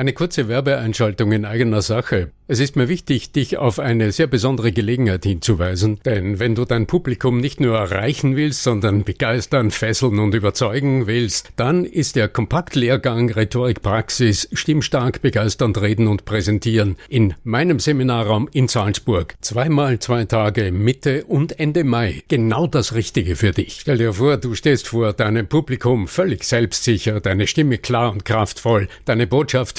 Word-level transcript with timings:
Eine 0.00 0.14
kurze 0.14 0.48
Werbeeinschaltung 0.48 1.30
in 1.30 1.44
eigener 1.44 1.82
Sache. 1.82 2.30
Es 2.48 2.58
ist 2.58 2.74
mir 2.74 2.88
wichtig, 2.88 3.30
dich 3.30 3.58
auf 3.58 3.78
eine 3.78 4.10
sehr 4.10 4.26
besondere 4.26 4.72
Gelegenheit 4.72 5.22
hinzuweisen, 5.24 6.00
denn 6.04 6.40
wenn 6.40 6.56
du 6.56 6.64
dein 6.64 6.86
Publikum 6.86 7.38
nicht 7.38 7.60
nur 7.60 7.76
erreichen 7.76 8.34
willst, 8.34 8.64
sondern 8.64 9.04
begeistern, 9.04 9.70
fesseln 9.70 10.18
und 10.18 10.34
überzeugen 10.34 11.06
willst, 11.06 11.50
dann 11.54 11.84
ist 11.84 12.16
der 12.16 12.26
Kompaktlehrgang 12.28 13.30
Rhetorik 13.30 13.82
Praxis 13.82 14.48
Stimmstark 14.52 15.22
begeisternd 15.22 15.80
reden 15.80 16.08
und 16.08 16.24
präsentieren 16.24 16.96
in 17.08 17.34
meinem 17.44 17.78
Seminarraum 17.78 18.48
in 18.52 18.66
Salzburg. 18.66 19.36
Zweimal 19.42 20.00
zwei 20.00 20.24
Tage 20.24 20.72
Mitte 20.72 21.26
und 21.26 21.60
Ende 21.60 21.84
Mai. 21.84 22.24
Genau 22.26 22.66
das 22.66 22.94
Richtige 22.94 23.36
für 23.36 23.52
dich. 23.52 23.78
Stell 23.82 23.98
dir 23.98 24.14
vor, 24.14 24.38
du 24.38 24.56
stehst 24.56 24.88
vor 24.88 25.12
deinem 25.12 25.46
Publikum 25.46 26.08
völlig 26.08 26.42
selbstsicher, 26.42 27.20
deine 27.20 27.46
Stimme 27.46 27.78
klar 27.78 28.10
und 28.10 28.24
kraftvoll, 28.24 28.88
deine 29.04 29.28
Botschaft 29.28 29.78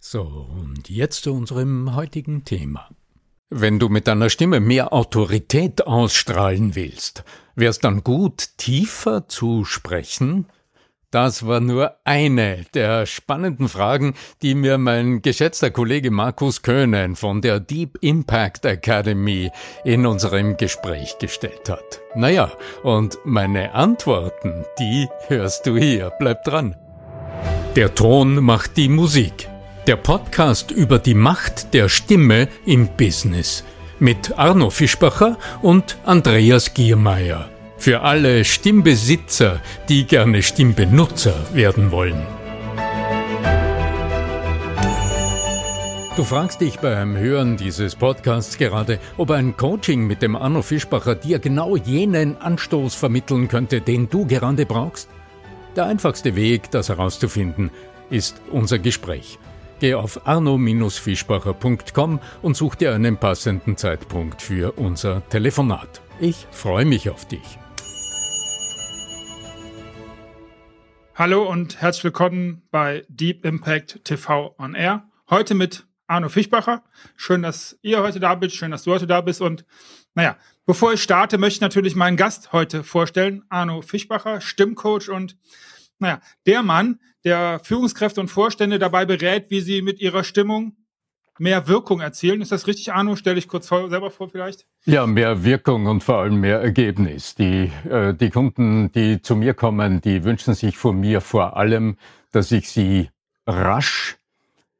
So, 0.00 0.22
und 0.22 0.88
jetzt 0.88 1.24
zu 1.24 1.34
unserem 1.34 1.96
heutigen 1.96 2.44
Thema. 2.44 2.88
Wenn 3.50 3.78
du 3.78 3.88
mit 3.88 4.06
deiner 4.06 4.30
Stimme 4.30 4.60
mehr 4.60 4.92
Autorität 4.92 5.86
ausstrahlen 5.86 6.74
willst, 6.74 7.24
wär's 7.56 7.78
dann 7.78 8.04
gut, 8.04 8.50
tiefer 8.58 9.26
zu 9.26 9.64
sprechen? 9.64 10.46
Das 11.10 11.46
war 11.46 11.60
nur 11.60 11.96
eine 12.04 12.66
der 12.74 13.06
spannenden 13.06 13.68
Fragen, 13.68 14.14
die 14.42 14.54
mir 14.54 14.76
mein 14.76 15.22
geschätzter 15.22 15.70
Kollege 15.70 16.10
Markus 16.10 16.60
Köhnen 16.60 17.16
von 17.16 17.40
der 17.40 17.58
Deep 17.58 17.96
Impact 18.02 18.66
Academy 18.66 19.50
in 19.84 20.04
unserem 20.04 20.58
Gespräch 20.58 21.16
gestellt 21.18 21.70
hat. 21.70 22.00
Naja, 22.14 22.52
und 22.82 23.18
meine 23.24 23.72
Antworten, 23.72 24.64
die 24.78 25.08
hörst 25.28 25.66
du 25.66 25.78
hier. 25.78 26.12
Bleib 26.18 26.44
dran. 26.44 26.76
Der 27.74 27.94
Ton 27.94 28.44
macht 28.44 28.76
die 28.76 28.90
Musik. 28.90 29.48
Der 29.88 29.96
Podcast 29.96 30.70
über 30.70 30.98
die 30.98 31.14
Macht 31.14 31.72
der 31.72 31.88
Stimme 31.88 32.48
im 32.66 32.90
Business 32.98 33.64
mit 33.98 34.38
Arno 34.38 34.68
Fischbacher 34.68 35.38
und 35.62 35.96
Andreas 36.04 36.74
Giermeier. 36.74 37.48
Für 37.78 38.02
alle 38.02 38.44
Stimmbesitzer, 38.44 39.62
die 39.88 40.04
gerne 40.04 40.42
Stimmbenutzer 40.42 41.32
werden 41.54 41.90
wollen. 41.90 42.20
Du 46.16 46.22
fragst 46.22 46.60
dich 46.60 46.78
beim 46.80 47.16
Hören 47.16 47.56
dieses 47.56 47.96
Podcasts 47.96 48.58
gerade, 48.58 48.98
ob 49.16 49.30
ein 49.30 49.56
Coaching 49.56 50.06
mit 50.06 50.20
dem 50.20 50.36
Arno 50.36 50.60
Fischbacher 50.60 51.14
dir 51.14 51.38
genau 51.38 51.76
jenen 51.76 52.36
Anstoß 52.36 52.94
vermitteln 52.94 53.48
könnte, 53.48 53.80
den 53.80 54.10
du 54.10 54.26
gerade 54.26 54.66
brauchst? 54.66 55.08
Der 55.76 55.86
einfachste 55.86 56.36
Weg, 56.36 56.70
das 56.72 56.90
herauszufinden, 56.90 57.70
ist 58.10 58.42
unser 58.50 58.78
Gespräch. 58.78 59.38
Geh 59.80 59.94
auf 59.94 60.26
arno-fischbacher.com 60.26 62.18
und 62.42 62.56
such 62.56 62.74
dir 62.74 62.94
einen 62.94 63.16
passenden 63.16 63.76
Zeitpunkt 63.76 64.42
für 64.42 64.72
unser 64.72 65.22
Telefonat. 65.28 66.00
Ich 66.18 66.48
freue 66.50 66.84
mich 66.84 67.08
auf 67.10 67.28
dich. 67.28 67.60
Hallo 71.14 71.48
und 71.48 71.80
herzlich 71.80 72.02
willkommen 72.04 72.62
bei 72.72 73.04
Deep 73.08 73.44
Impact 73.44 74.04
TV 74.04 74.56
on 74.58 74.74
Air. 74.74 75.08
Heute 75.30 75.54
mit 75.54 75.86
Arno 76.08 76.28
Fischbacher. 76.28 76.82
Schön, 77.14 77.42
dass 77.42 77.78
ihr 77.82 78.02
heute 78.02 78.18
da 78.18 78.34
bist, 78.34 78.56
schön, 78.56 78.72
dass 78.72 78.82
du 78.82 78.90
heute 78.90 79.06
da 79.06 79.20
bist. 79.20 79.40
Und 79.40 79.64
naja, 80.14 80.38
bevor 80.66 80.92
ich 80.92 81.02
starte, 81.04 81.38
möchte 81.38 81.58
ich 81.58 81.60
natürlich 81.60 81.94
meinen 81.94 82.16
Gast 82.16 82.52
heute 82.52 82.82
vorstellen. 82.82 83.44
Arno 83.48 83.82
Fischbacher, 83.82 84.40
Stimmcoach 84.40 85.08
und 85.08 85.36
naja, 86.00 86.20
der 86.46 86.62
Mann, 86.62 87.00
der 87.24 87.60
Führungskräfte 87.62 88.20
und 88.20 88.28
Vorstände 88.28 88.78
dabei 88.78 89.04
berät, 89.04 89.50
wie 89.50 89.60
sie 89.60 89.82
mit 89.82 90.00
ihrer 90.00 90.24
Stimmung 90.24 90.76
mehr 91.38 91.68
Wirkung 91.68 92.00
erzielen. 92.00 92.40
Ist 92.40 92.52
das 92.52 92.66
richtig, 92.66 92.92
Arno? 92.92 93.16
Stell 93.16 93.36
dich 93.36 93.48
kurz 93.48 93.68
vor, 93.68 93.88
selber 93.88 94.10
vor 94.10 94.28
vielleicht. 94.28 94.66
Ja, 94.84 95.06
mehr 95.06 95.44
Wirkung 95.44 95.86
und 95.86 96.02
vor 96.02 96.18
allem 96.18 96.40
mehr 96.40 96.60
Ergebnis. 96.60 97.34
Die, 97.34 97.70
äh, 97.88 98.14
die 98.14 98.30
Kunden, 98.30 98.92
die 98.92 99.22
zu 99.22 99.36
mir 99.36 99.54
kommen, 99.54 100.00
die 100.00 100.24
wünschen 100.24 100.54
sich 100.54 100.76
von 100.76 100.98
mir 100.98 101.20
vor 101.20 101.56
allem, 101.56 101.96
dass 102.32 102.52
ich 102.52 102.68
sie 102.68 103.10
rasch 103.46 104.17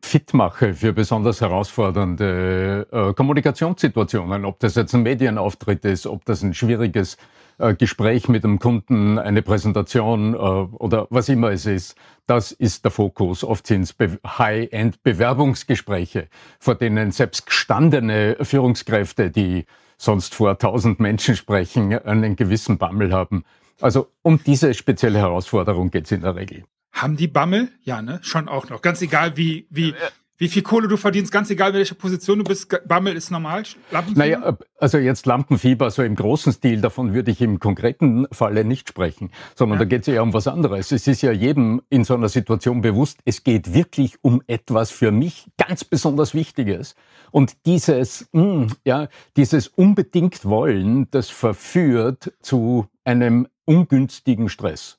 fit 0.09 0.33
mache 0.33 0.73
für 0.73 0.93
besonders 0.93 1.43
herausfordernde 1.43 2.87
äh, 2.91 3.13
Kommunikationssituationen, 3.13 4.47
ob 4.47 4.59
das 4.59 4.75
jetzt 4.75 4.95
ein 4.95 5.03
Medienauftritt 5.03 5.85
ist, 5.85 6.07
ob 6.07 6.25
das 6.25 6.43
ein 6.43 6.55
schwieriges 6.55 7.19
äh, 7.59 7.75
Gespräch 7.75 8.29
mit 8.29 8.43
dem 8.43 8.59
Kunden, 8.59 9.19
eine 9.19 9.43
Präsentation 9.43 10.33
äh, 10.33 10.37
oder 10.37 11.07
was 11.11 11.29
immer 11.29 11.51
es 11.51 11.67
ist. 11.67 11.95
Das 12.27 12.53
ist 12.53 12.85
der 12.85 12.91
Fokus. 12.91 13.45
Oft 13.45 13.67
sind 13.67 13.83
es 13.83 13.95
High-End-Bewerbungsgespräche, 14.27 16.29
vor 16.59 16.75
denen 16.75 17.13
selbst 17.13 17.47
gestandene 17.47 18.39
Führungskräfte, 18.41 19.31
die 19.31 19.67
sonst 19.99 20.35
vor 20.35 20.59
tausend 20.59 21.01
Menschen 21.01 21.37
sprechen, 21.37 21.93
einen 21.93 22.35
gewissen 22.35 22.79
Bammel 22.79 23.13
haben. 23.13 23.45
Also 23.81 24.09
um 24.23 24.43
diese 24.43 24.73
spezielle 24.73 25.19
Herausforderung 25.19 25.91
geht 25.91 26.07
es 26.07 26.13
in 26.13 26.23
der 26.23 26.35
Regel. 26.35 26.65
Haben 27.03 27.17
die 27.17 27.29
Bammel? 27.29 27.69
Ja, 27.85 28.03
ne? 28.03 28.19
Schon 28.23 28.49
auch 28.49 28.69
noch. 28.71 28.83
Ganz 28.83 29.01
egal, 29.03 29.37
wie, 29.37 29.69
wie, 29.71 29.95
wie 30.37 30.49
viel 30.49 30.63
Kohle 30.63 30.89
du 30.89 30.97
verdienst, 30.97 31.31
ganz 31.31 31.49
egal, 31.49 31.73
welche 31.75 31.95
Position 31.95 32.39
du 32.39 32.45
bist. 32.45 32.69
Bammel 32.89 33.15
ist 33.15 33.31
normal. 33.31 33.63
Lampenfieber? 33.93 34.19
Naja, 34.19 34.59
also 34.79 34.99
jetzt 34.99 35.25
Lampenfieber, 35.25 35.93
so 35.93 36.03
im 36.03 36.17
großen 36.17 36.53
Stil, 36.53 36.81
davon 36.81 37.15
würde 37.15 37.31
ich 37.31 37.41
im 37.41 37.61
konkreten 37.61 38.27
Falle 38.33 38.65
nicht 38.65 38.89
sprechen, 38.89 39.31
sondern 39.55 39.79
ja. 39.79 39.85
da 39.85 39.89
geht 39.89 40.09
es 40.09 40.13
ja 40.13 40.23
um 40.23 40.33
was 40.33 40.49
anderes. 40.49 40.91
Es 40.91 41.07
ist 41.07 41.23
ja 41.23 41.31
jedem 41.31 41.83
in 41.89 42.03
so 42.03 42.15
einer 42.15 42.29
Situation 42.29 42.81
bewusst, 42.81 43.19
es 43.25 43.45
geht 43.45 43.75
wirklich 43.75 44.17
um 44.23 44.43
etwas 44.49 44.91
für 44.91 45.13
mich 45.13 45.47
ganz 45.57 45.85
besonders 45.85 46.35
Wichtiges. 46.35 46.97
Und 47.31 47.65
dieses, 47.65 48.29
mh, 48.33 48.43
hm, 48.43 48.67
ja, 48.85 49.09
dieses 49.37 49.69
unbedingt 49.69 50.45
Wollen, 50.45 51.09
das 51.13 51.31
verführt 51.31 52.33
zu 52.41 52.87
einem 53.05 53.47
ungünstigen 53.67 54.49
Stress. 54.49 54.99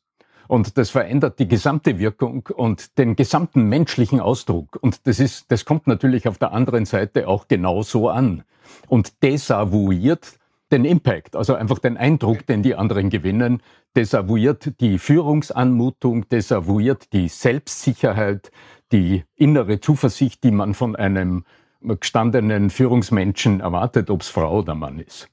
Und 0.50 0.80
das 0.80 0.90
verändert 0.90 1.38
die 1.38 1.48
gesamte 1.48 2.00
Wirkung 2.00 2.50
und 2.56 2.98
den 2.98 3.16
gesamten 3.16 3.69
menschlichen 3.69 4.19
Ausdruck. 4.19 4.80
Und 4.81 5.06
das 5.06 5.19
ist, 5.19 5.51
das 5.51 5.63
kommt 5.63 5.86
natürlich 5.86 6.28
auf 6.28 6.40
der 6.40 6.54
anderen 6.54 6.86
Seite 6.86 7.28
auch 7.28 7.48
genauso 7.48 8.10
an. 8.10 8.44
Und 8.88 9.22
desavouiert 9.22 10.40
den 10.72 10.86
Impact, 10.86 11.36
also 11.36 11.54
einfach 11.54 11.78
den 11.78 11.98
Eindruck, 11.98 12.48
den 12.48 12.63
die 12.63 12.74
anderen 12.74 13.12
gewinnen, 13.12 13.62
desavouiert 13.96 14.81
die 14.81 14.98
Führungsanmutung, 14.98 16.28
desavouiert 16.30 17.13
die 17.13 17.28
Selbstsicherheit, 17.28 18.52
die 18.92 19.25
innere 19.36 19.80
Zuversicht, 19.80 20.44
die 20.44 20.52
man 20.52 20.74
von 20.74 20.95
einem 20.95 21.45
gestandenen 21.81 22.72
Führungsmenschen 22.72 23.60
erwartet, 23.60 24.10
ob 24.10 24.22
es 24.22 24.30
Frau 24.30 24.57
oder 24.57 24.74
Mann 24.74 24.98
ist. 24.98 25.30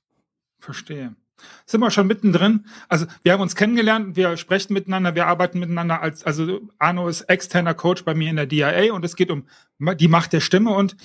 Verstehe. 0.58 1.16
Sind 1.66 1.80
wir 1.80 1.90
schon 1.90 2.06
mittendrin? 2.06 2.66
Also 2.88 3.06
wir 3.22 3.32
haben 3.32 3.40
uns 3.40 3.54
kennengelernt, 3.54 4.16
wir 4.16 4.36
sprechen 4.36 4.72
miteinander, 4.72 5.14
wir 5.14 5.26
arbeiten 5.26 5.58
miteinander 5.58 6.00
als, 6.00 6.24
also 6.24 6.60
Arno 6.78 7.08
ist 7.08 7.22
externer 7.22 7.74
Coach 7.74 8.04
bei 8.04 8.14
mir 8.14 8.30
in 8.30 8.36
der 8.36 8.46
DIA 8.46 8.92
und 8.92 9.04
es 9.04 9.16
geht 9.16 9.30
um 9.30 9.46
die 9.78 10.08
Macht 10.08 10.32
der 10.32 10.40
Stimme 10.40 10.70
und 10.70 10.96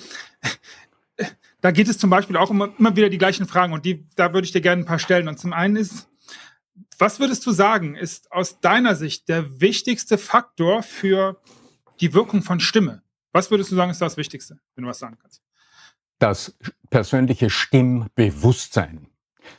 da 1.60 1.70
geht 1.70 1.88
es 1.88 1.98
zum 1.98 2.10
Beispiel 2.10 2.36
auch 2.36 2.50
immer, 2.50 2.70
immer 2.78 2.96
wieder 2.96 3.08
die 3.08 3.18
gleichen 3.18 3.46
Fragen 3.46 3.72
und 3.72 3.84
die, 3.84 4.06
da 4.16 4.34
würde 4.34 4.44
ich 4.44 4.52
dir 4.52 4.60
gerne 4.60 4.82
ein 4.82 4.86
paar 4.86 4.98
stellen. 4.98 5.28
Und 5.28 5.38
zum 5.38 5.52
einen 5.52 5.76
ist, 5.76 6.08
was 6.98 7.20
würdest 7.20 7.46
du 7.46 7.52
sagen, 7.52 7.94
ist 7.94 8.30
aus 8.32 8.60
deiner 8.60 8.94
Sicht 8.96 9.28
der 9.28 9.60
wichtigste 9.60 10.18
Faktor 10.18 10.82
für 10.82 11.40
die 12.00 12.14
Wirkung 12.14 12.42
von 12.42 12.60
Stimme? 12.60 13.02
Was 13.32 13.50
würdest 13.50 13.70
du 13.70 13.76
sagen, 13.76 13.90
ist 13.90 14.02
das 14.02 14.16
Wichtigste, 14.16 14.58
wenn 14.74 14.84
du 14.84 14.90
was 14.90 14.98
sagen 14.98 15.16
kannst? 15.20 15.40
Das 16.18 16.56
persönliche 16.90 17.48
Stimmbewusstsein. 17.48 19.08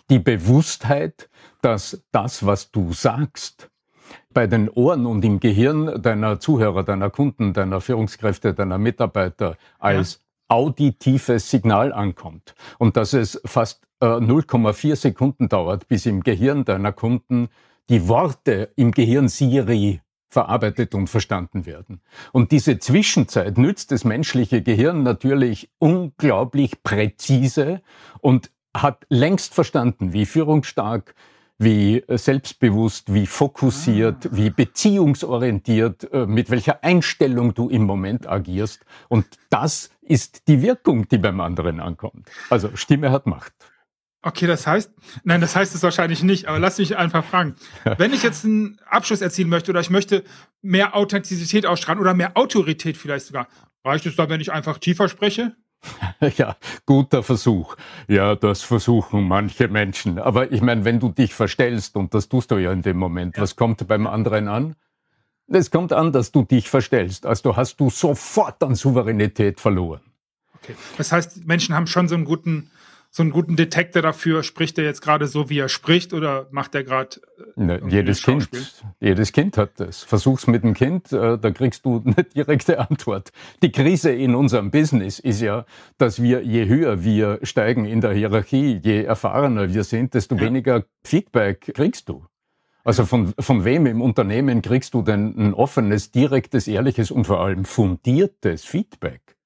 Die 0.09 0.19
Bewusstheit, 0.19 1.29
dass 1.61 2.03
das, 2.11 2.45
was 2.45 2.71
du 2.71 2.93
sagst, 2.93 3.69
bei 4.33 4.47
den 4.47 4.69
Ohren 4.69 5.05
und 5.05 5.23
im 5.23 5.39
Gehirn 5.39 6.01
deiner 6.01 6.39
Zuhörer, 6.39 6.83
deiner 6.83 7.09
Kunden, 7.09 7.53
deiner 7.53 7.81
Führungskräfte, 7.81 8.53
deiner 8.53 8.77
Mitarbeiter 8.77 9.57
als 9.79 10.13
ja. 10.49 10.55
auditives 10.55 11.49
Signal 11.49 11.93
ankommt 11.93 12.55
und 12.79 12.97
dass 12.97 13.13
es 13.13 13.41
fast 13.45 13.85
äh, 14.01 14.05
0,4 14.05 14.95
Sekunden 14.95 15.49
dauert, 15.49 15.87
bis 15.87 16.05
im 16.05 16.21
Gehirn 16.21 16.65
deiner 16.65 16.91
Kunden 16.91 17.49
die 17.89 18.07
Worte 18.07 18.71
im 18.75 18.91
Gehirn 18.91 19.27
Siri 19.27 20.01
verarbeitet 20.29 20.95
und 20.95 21.07
verstanden 21.07 21.65
werden. 21.65 22.01
Und 22.31 22.51
diese 22.51 22.79
Zwischenzeit 22.79 23.57
nützt 23.57 23.91
das 23.91 24.03
menschliche 24.03 24.63
Gehirn 24.63 25.03
natürlich 25.03 25.69
unglaublich 25.77 26.81
präzise 26.81 27.81
und 28.19 28.51
hat 28.75 29.05
längst 29.09 29.53
verstanden, 29.53 30.13
wie 30.13 30.25
führungsstark, 30.25 31.15
wie 31.57 32.03
selbstbewusst, 32.09 33.13
wie 33.13 33.27
fokussiert, 33.27 34.25
ah. 34.25 34.29
wie 34.31 34.49
beziehungsorientiert, 34.49 36.11
äh, 36.11 36.25
mit 36.25 36.49
welcher 36.49 36.83
Einstellung 36.83 37.53
du 37.53 37.69
im 37.69 37.83
Moment 37.83 38.27
agierst. 38.27 38.85
Und 39.09 39.25
das 39.49 39.91
ist 40.01 40.47
die 40.47 40.61
Wirkung, 40.61 41.07
die 41.07 41.17
beim 41.17 41.39
anderen 41.39 41.79
ankommt. 41.79 42.29
Also 42.49 42.75
Stimme 42.75 43.11
hat 43.11 43.27
Macht. 43.27 43.53
Okay, 44.25 44.47
das 44.47 44.65
heißt, 44.65 44.89
nein, 45.25 45.41
das 45.41 45.53
heißt 45.53 45.75
es 45.75 45.83
wahrscheinlich 45.83 46.23
nicht, 46.23 46.47
aber 46.47 46.57
lass 46.57 46.77
mich 46.77 46.95
einfach 46.95 47.25
fragen. 47.25 47.55
Wenn 47.97 48.13
ich 48.13 48.23
jetzt 48.23 48.45
einen 48.45 48.79
Abschluss 48.85 49.19
erzielen 49.19 49.49
möchte 49.49 49.71
oder 49.71 49.81
ich 49.81 49.89
möchte 49.89 50.23
mehr 50.61 50.95
Authentizität 50.95 51.65
ausstrahlen 51.65 51.99
oder 51.99 52.13
mehr 52.13 52.37
Autorität 52.37 52.95
vielleicht 52.95 53.25
sogar, 53.25 53.49
reicht 53.83 54.05
es 54.05 54.15
da, 54.15 54.29
wenn 54.29 54.39
ich 54.39 54.53
einfach 54.53 54.77
tiefer 54.77 55.09
spreche? 55.09 55.57
Ja, 56.37 56.57
guter 56.85 57.23
Versuch. 57.23 57.75
Ja, 58.07 58.35
das 58.35 58.61
versuchen 58.61 59.27
manche 59.27 59.67
Menschen. 59.67 60.19
Aber 60.19 60.51
ich 60.51 60.61
meine, 60.61 60.85
wenn 60.85 60.99
du 60.99 61.09
dich 61.09 61.33
verstellst, 61.33 61.95
und 61.95 62.13
das 62.13 62.29
tust 62.29 62.51
du 62.51 62.57
ja 62.57 62.71
in 62.71 62.81
dem 62.81 62.97
Moment, 62.97 63.37
ja. 63.37 63.43
was 63.43 63.55
kommt 63.55 63.87
beim 63.87 64.07
anderen 64.07 64.47
an? 64.47 64.75
Es 65.47 65.71
kommt 65.71 65.91
an, 65.91 66.11
dass 66.11 66.31
du 66.31 66.43
dich 66.43 66.69
verstellst. 66.69 67.25
Also 67.25 67.55
hast 67.57 67.79
du 67.79 67.89
sofort 67.89 68.63
an 68.63 68.75
Souveränität 68.75 69.59
verloren. 69.59 70.01
Okay. 70.55 70.75
Das 70.97 71.11
heißt, 71.11 71.45
Menschen 71.45 71.75
haben 71.75 71.87
schon 71.87 72.07
so 72.07 72.15
einen 72.15 72.25
guten 72.25 72.71
so 73.15 73.21
einen 73.21 73.31
guten 73.31 73.55
Detektor 73.55 74.01
dafür? 74.01 74.41
Spricht 74.41 74.79
er 74.79 74.85
jetzt 74.85 75.01
gerade 75.01 75.27
so, 75.27 75.47
wie 75.47 75.59
er 75.59 75.69
spricht, 75.69 76.13
oder 76.13 76.47
macht 76.49 76.73
er 76.73 76.83
gerade? 76.83 77.21
Äh, 77.55 77.63
ne, 77.63 77.81
jedes 77.87 78.23
Kind, 78.23 78.49
jedes 78.99 79.31
Kind 79.31 79.55
hat 79.55 79.79
das. 79.79 80.03
Versuch's 80.03 80.47
mit 80.47 80.63
dem 80.63 80.73
Kind, 80.73 81.13
äh, 81.13 81.37
da 81.37 81.51
kriegst 81.51 81.85
du 81.85 82.01
eine 82.05 82.23
direkte 82.23 82.79
Antwort. 82.79 83.31
Die 83.61 83.71
Krise 83.71 84.11
in 84.11 84.33
unserem 84.33 84.71
Business 84.71 85.19
ist 85.19 85.41
ja, 85.41 85.65
dass 85.99 86.23
wir 86.23 86.43
je 86.43 86.67
höher 86.67 87.03
wir 87.03 87.39
steigen 87.43 87.85
in 87.85 88.01
der 88.01 88.13
Hierarchie, 88.13 88.81
je 88.83 89.03
erfahrener 89.03 89.71
wir 89.71 89.83
sind, 89.83 90.15
desto 90.15 90.35
ja. 90.35 90.41
weniger 90.41 90.83
Feedback 91.03 91.71
kriegst 91.75 92.09
du. 92.09 92.25
Also 92.83 93.05
von, 93.05 93.33
von 93.39 93.63
wem 93.63 93.85
im 93.85 94.01
Unternehmen 94.01 94.63
kriegst 94.63 94.95
du 94.95 95.03
denn 95.03 95.35
ein 95.37 95.53
offenes, 95.53 96.11
direktes, 96.11 96.67
ehrliches 96.67 97.11
und 97.11 97.25
vor 97.25 97.41
allem 97.41 97.63
fundiertes 97.63 98.65
Feedback? 98.65 99.37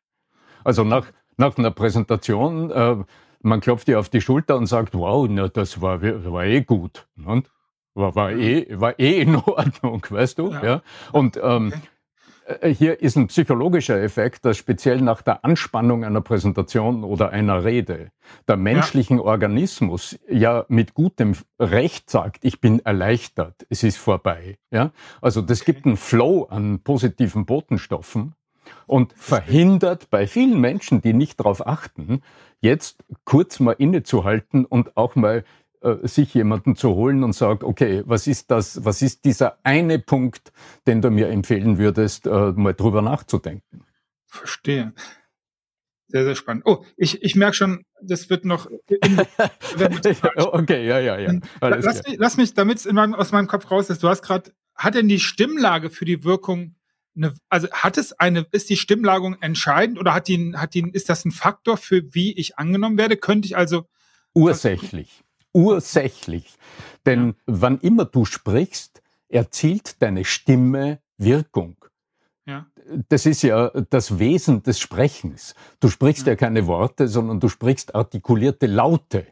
Also 0.63 0.85
nach, 0.85 1.11
nach 1.35 1.57
einer 1.57 1.71
Präsentation 1.71 2.71
äh, 2.71 2.95
man 3.41 3.59
klopft 3.59 3.87
dir 3.87 3.99
auf 3.99 4.09
die 4.09 4.21
Schulter 4.21 4.57
und 4.57 4.67
sagt, 4.67 4.93
wow, 4.93 5.27
na, 5.29 5.47
das 5.47 5.81
war, 5.81 6.01
war 6.01 6.45
eh 6.45 6.61
gut. 6.61 7.07
Und 7.23 7.49
war, 7.93 8.15
war, 8.15 8.31
eh, 8.31 8.67
war 8.79 8.99
eh 8.99 9.21
in 9.21 9.35
Ordnung, 9.45 10.05
weißt 10.09 10.39
du? 10.39 10.51
Ja. 10.51 10.63
ja? 10.63 10.81
Und 11.11 11.39
ähm. 11.41 11.73
Äh, 12.47 12.73
hier 12.73 13.01
ist 13.01 13.17
ein 13.17 13.27
psychologischer 13.27 14.01
Effekt, 14.01 14.45
dass 14.45 14.57
speziell 14.57 15.01
nach 15.01 15.21
der 15.21 15.43
Anspannung 15.43 16.03
einer 16.03 16.21
Präsentation 16.21 17.03
oder 17.03 17.31
einer 17.31 17.63
Rede 17.63 18.11
der 18.47 18.57
menschlichen 18.57 19.17
ja. 19.17 19.23
Organismus 19.23 20.17
ja 20.29 20.65
mit 20.69 20.93
gutem 20.93 21.35
Recht 21.59 22.09
sagt, 22.09 22.45
ich 22.45 22.61
bin 22.61 22.79
erleichtert, 22.79 23.65
es 23.69 23.83
ist 23.83 23.97
vorbei. 23.97 24.57
Ja? 24.71 24.91
Also 25.21 25.41
das 25.41 25.61
okay. 25.61 25.73
gibt 25.73 25.85
einen 25.85 25.97
Flow 25.97 26.43
an 26.43 26.79
positiven 26.79 27.45
Botenstoffen 27.45 28.33
und 28.85 29.13
verhindert 29.13 30.09
bei 30.09 30.27
vielen 30.27 30.59
Menschen, 30.59 31.01
die 31.01 31.13
nicht 31.13 31.39
darauf 31.39 31.65
achten, 31.65 32.21
jetzt 32.61 33.03
kurz 33.25 33.59
mal 33.59 33.73
innezuhalten 33.73 34.65
und 34.65 34.97
auch 34.97 35.15
mal 35.15 35.43
äh, 35.81 36.07
sich 36.07 36.33
jemanden 36.33 36.75
zu 36.75 36.95
holen 36.95 37.23
und 37.23 37.33
sagt, 37.33 37.63
okay, 37.63 38.03
was 38.05 38.25
ist 38.25 38.49
das, 38.49 38.83
was 38.83 39.01
ist 39.01 39.25
dieser 39.25 39.59
eine 39.63 39.99
Punkt, 39.99 40.51
den 40.87 41.01
du 41.01 41.11
mir 41.11 41.29
empfehlen 41.29 41.77
würdest, 41.77 42.25
äh, 42.25 42.51
mal 42.51 42.73
drüber 42.73 43.01
nachzudenken? 43.01 43.83
Verstehe. 44.25 44.93
Sehr, 46.07 46.23
sehr 46.23 46.35
spannend. 46.35 46.63
Oh, 46.65 46.85
ich, 46.95 47.21
ich 47.21 47.35
merke 47.35 47.53
schon, 47.53 47.83
das 48.01 48.29
wird 48.29 48.45
noch. 48.45 48.67
okay, 50.37 50.87
ja, 50.87 50.99
ja, 50.99 51.19
ja. 51.19 51.33
lass, 51.61 52.03
mich, 52.07 52.17
lass 52.17 52.37
mich, 52.37 52.53
damit 52.53 52.77
es 52.77 52.87
aus 52.87 53.31
meinem 53.33 53.47
Kopf 53.47 53.69
raus 53.69 53.89
ist, 53.89 54.01
du 54.03 54.07
hast 54.07 54.21
gerade, 54.21 54.51
hat 54.73 54.95
denn 54.95 55.09
die 55.09 55.19
Stimmlage 55.19 55.89
für 55.89 56.05
die 56.05 56.23
Wirkung 56.23 56.76
eine, 57.17 57.33
also 57.49 57.69
hat 57.71 57.97
es 57.97 58.13
eine, 58.13 58.45
ist 58.51 58.69
die 58.69 58.77
Stimmlagung 58.77 59.35
entscheidend 59.41 59.99
oder 59.99 60.13
hat 60.13 60.27
die, 60.27 60.53
hat 60.55 60.73
die, 60.73 60.89
ist 60.91 61.09
das 61.09 61.25
ein 61.25 61.31
Faktor 61.31 61.77
für 61.77 62.13
wie 62.13 62.33
ich 62.33 62.57
angenommen 62.57 62.97
werde? 62.97 63.17
Könnte 63.17 63.47
ich 63.47 63.57
also 63.57 63.85
ursächlich, 64.33 65.23
ursächlich, 65.53 66.55
denn 67.05 67.27
ja. 67.27 67.33
wann 67.47 67.79
immer 67.79 68.05
du 68.05 68.25
sprichst, 68.25 69.01
erzielt 69.29 70.01
deine 70.01 70.23
Stimme 70.23 70.99
Wirkung. 71.17 71.75
Ja. 72.45 72.67
Das 73.09 73.25
ist 73.25 73.41
ja 73.41 73.69
das 73.89 74.19
Wesen 74.19 74.63
des 74.63 74.79
Sprechens. 74.79 75.55
Du 75.79 75.89
sprichst 75.89 76.25
ja. 76.25 76.33
ja 76.33 76.35
keine 76.37 76.67
Worte, 76.67 77.07
sondern 77.07 77.39
du 77.39 77.49
sprichst 77.49 77.93
artikulierte 77.95 78.67
Laute. 78.67 79.27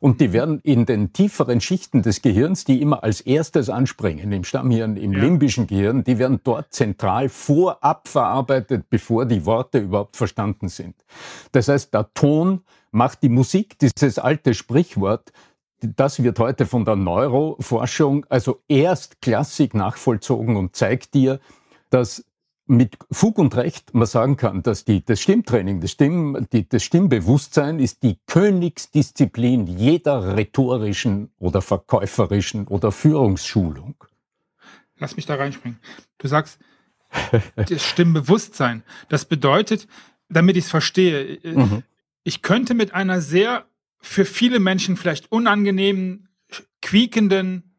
Und 0.00 0.20
die 0.20 0.32
werden 0.32 0.60
in 0.60 0.86
den 0.86 1.12
tieferen 1.12 1.60
Schichten 1.60 2.02
des 2.02 2.22
Gehirns, 2.22 2.64
die 2.64 2.80
immer 2.80 3.02
als 3.02 3.20
erstes 3.20 3.68
anspringen, 3.68 4.32
im 4.32 4.44
Stammhirn, 4.44 4.96
im 4.96 5.12
ja. 5.12 5.20
limbischen 5.20 5.66
Gehirn, 5.66 6.04
die 6.04 6.18
werden 6.18 6.40
dort 6.44 6.72
zentral 6.72 7.28
vorab 7.28 8.08
verarbeitet, 8.08 8.86
bevor 8.90 9.26
die 9.26 9.44
Worte 9.44 9.78
überhaupt 9.78 10.16
verstanden 10.16 10.68
sind. 10.68 10.94
Das 11.52 11.68
heißt, 11.68 11.92
der 11.94 12.12
Ton 12.14 12.60
macht 12.90 13.22
die 13.22 13.28
Musik, 13.28 13.78
dieses 13.78 14.18
alte 14.18 14.54
Sprichwort, 14.54 15.32
das 15.80 16.22
wird 16.22 16.38
heute 16.40 16.66
von 16.66 16.84
der 16.84 16.96
Neuroforschung 16.96 18.26
also 18.28 18.60
erst 18.66 19.20
klassik 19.20 19.74
nachvollzogen 19.74 20.56
und 20.56 20.74
zeigt 20.74 21.14
dir, 21.14 21.38
dass 21.90 22.24
mit 22.68 22.96
Fug 23.10 23.38
und 23.38 23.56
Recht 23.56 23.94
man 23.94 24.06
sagen 24.06 24.36
kann, 24.36 24.62
dass 24.62 24.84
die, 24.84 25.04
das 25.04 25.20
Stimmtraining, 25.20 25.80
das, 25.80 25.92
Stimm, 25.92 26.46
die, 26.52 26.68
das 26.68 26.82
Stimmbewusstsein 26.84 27.78
ist 27.78 28.02
die 28.02 28.18
Königsdisziplin 28.26 29.66
jeder 29.66 30.36
rhetorischen 30.36 31.30
oder 31.38 31.62
verkäuferischen 31.62 32.66
oder 32.68 32.92
Führungsschulung. 32.92 33.96
Lass 34.98 35.16
mich 35.16 35.26
da 35.26 35.36
reinspringen. 35.36 35.78
Du 36.18 36.28
sagst, 36.28 36.58
das 37.56 37.82
Stimmbewusstsein. 37.82 38.82
Das 39.08 39.24
bedeutet, 39.24 39.88
damit 40.28 40.56
ich 40.56 40.64
es 40.64 40.70
verstehe, 40.70 41.36
äh, 41.42 41.52
mhm. 41.52 41.82
ich 42.22 42.42
könnte 42.42 42.74
mit 42.74 42.92
einer 42.92 43.20
sehr 43.20 43.66
für 44.00 44.24
viele 44.24 44.60
Menschen 44.60 44.96
vielleicht 44.96 45.32
unangenehmen, 45.32 46.28
quiekenden, 46.82 47.74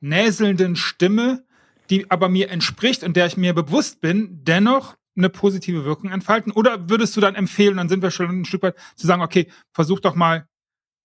näselnden 0.00 0.76
Stimme 0.76 1.44
die 1.90 2.10
aber 2.10 2.28
mir 2.28 2.50
entspricht 2.50 3.02
und 3.02 3.16
der 3.16 3.26
ich 3.26 3.36
mir 3.36 3.52
bewusst 3.52 4.00
bin, 4.00 4.44
dennoch 4.44 4.96
eine 5.16 5.28
positive 5.28 5.84
Wirkung 5.84 6.10
entfalten? 6.10 6.52
Oder 6.52 6.88
würdest 6.88 7.16
du 7.16 7.20
dann 7.20 7.34
empfehlen, 7.34 7.76
dann 7.76 7.88
sind 7.88 8.02
wir 8.02 8.10
schon 8.10 8.28
ein 8.28 8.44
Stück 8.44 8.62
weit 8.62 8.76
zu 8.94 9.06
sagen, 9.06 9.22
okay, 9.22 9.48
versuch 9.72 10.00
doch 10.00 10.14
mal 10.14 10.46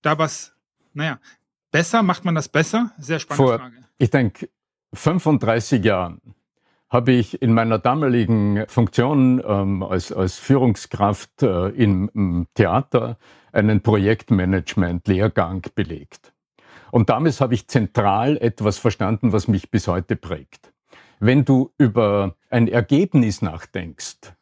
da 0.02 0.18
was, 0.18 0.54
naja, 0.94 1.20
besser, 1.72 2.04
macht 2.04 2.24
man 2.24 2.36
das 2.36 2.48
besser? 2.48 2.92
Sehr 3.00 3.20
spannende 3.20 3.48
Vor, 3.48 3.60
Frage. 3.60 3.76
Ich 3.98 4.12
denke, 4.12 4.50
35 4.94 5.84
Jahren 5.84 6.22
habe 6.90 7.12
ich 7.12 7.42
in 7.42 7.54
meiner 7.54 7.80
damaligen 7.80 8.66
Funktion 8.68 9.44
ähm, 9.46 9.82
als, 9.84 10.12
als 10.12 10.38
Führungskraft 10.38 11.42
äh, 11.42 11.70
im, 11.70 12.10
im 12.14 12.48
Theater 12.54 13.18
einen 13.52 13.82
Projektmanagement-Lehrgang 13.82 15.66
belegt. 15.74 16.32
Und 16.92 17.10
damals 17.10 17.42
habe 17.42 17.56
ich 17.56 17.68
zentral 17.68 18.38
etwas 18.38 18.78
verstanden, 18.78 19.34
was 19.34 19.48
mich 19.48 19.72
bis 19.72 19.88
heute 19.88 20.16
prägt 20.16 20.72
wenn 21.20 21.46
du 21.46 21.72
über 21.78 22.36
ein 22.50 22.68
Ergebnis 22.68 23.42
nachdenkst, 23.42 24.34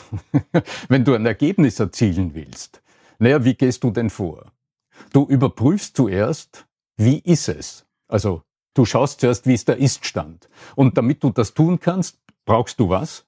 Wenn 0.88 1.04
du 1.04 1.14
ein 1.14 1.26
Ergebnis 1.26 1.78
erzielen 1.80 2.34
willst, 2.34 2.82
naja, 3.18 3.44
wie 3.44 3.54
gehst 3.54 3.84
du 3.84 3.90
denn 3.90 4.10
vor? 4.10 4.52
Du 5.12 5.26
überprüfst 5.26 5.96
zuerst, 5.96 6.66
wie 6.96 7.18
ist 7.18 7.48
es? 7.48 7.86
Also 8.08 8.42
du 8.74 8.84
schaust 8.84 9.20
zuerst, 9.20 9.46
wie 9.46 9.54
ist 9.54 9.68
der 9.68 9.78
Iststand. 9.78 10.48
Und 10.76 10.96
damit 10.96 11.22
du 11.22 11.30
das 11.30 11.54
tun 11.54 11.80
kannst, 11.80 12.20
brauchst 12.44 12.80
du 12.80 12.88
was? 12.88 13.26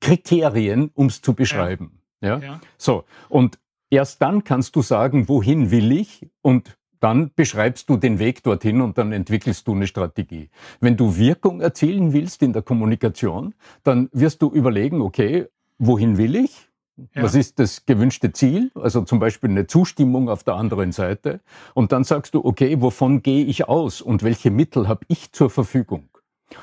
Kriterien, 0.00 0.90
um 0.94 1.06
es 1.06 1.20
zu 1.20 1.34
beschreiben. 1.34 2.00
Ja. 2.20 2.38
ja. 2.38 2.44
ja. 2.44 2.60
So. 2.76 3.04
Und 3.28 3.58
erst 3.90 4.22
dann 4.22 4.44
kannst 4.44 4.76
du 4.76 4.82
sagen, 4.82 5.28
wohin 5.28 5.70
will 5.70 5.92
ich? 5.92 6.28
Und 6.40 6.77
dann 7.00 7.30
beschreibst 7.34 7.88
du 7.88 7.96
den 7.96 8.18
Weg 8.18 8.42
dorthin 8.42 8.80
und 8.80 8.98
dann 8.98 9.12
entwickelst 9.12 9.66
du 9.66 9.74
eine 9.74 9.86
Strategie. 9.86 10.50
Wenn 10.80 10.96
du 10.96 11.16
Wirkung 11.16 11.60
erzielen 11.60 12.12
willst 12.12 12.42
in 12.42 12.52
der 12.52 12.62
Kommunikation, 12.62 13.54
dann 13.84 14.08
wirst 14.12 14.42
du 14.42 14.50
überlegen, 14.50 15.00
okay, 15.00 15.46
wohin 15.78 16.18
will 16.18 16.36
ich? 16.36 16.68
Ja. 17.14 17.22
Was 17.22 17.36
ist 17.36 17.60
das 17.60 17.86
gewünschte 17.86 18.32
Ziel? 18.32 18.72
Also 18.74 19.02
zum 19.02 19.20
Beispiel 19.20 19.50
eine 19.50 19.68
Zustimmung 19.68 20.28
auf 20.28 20.42
der 20.42 20.54
anderen 20.54 20.90
Seite. 20.90 21.40
Und 21.74 21.92
dann 21.92 22.02
sagst 22.02 22.34
du, 22.34 22.44
okay, 22.44 22.80
wovon 22.80 23.22
gehe 23.22 23.44
ich 23.44 23.68
aus 23.68 24.00
und 24.00 24.24
welche 24.24 24.50
Mittel 24.50 24.88
habe 24.88 25.04
ich 25.06 25.30
zur 25.30 25.48
Verfügung? 25.48 26.08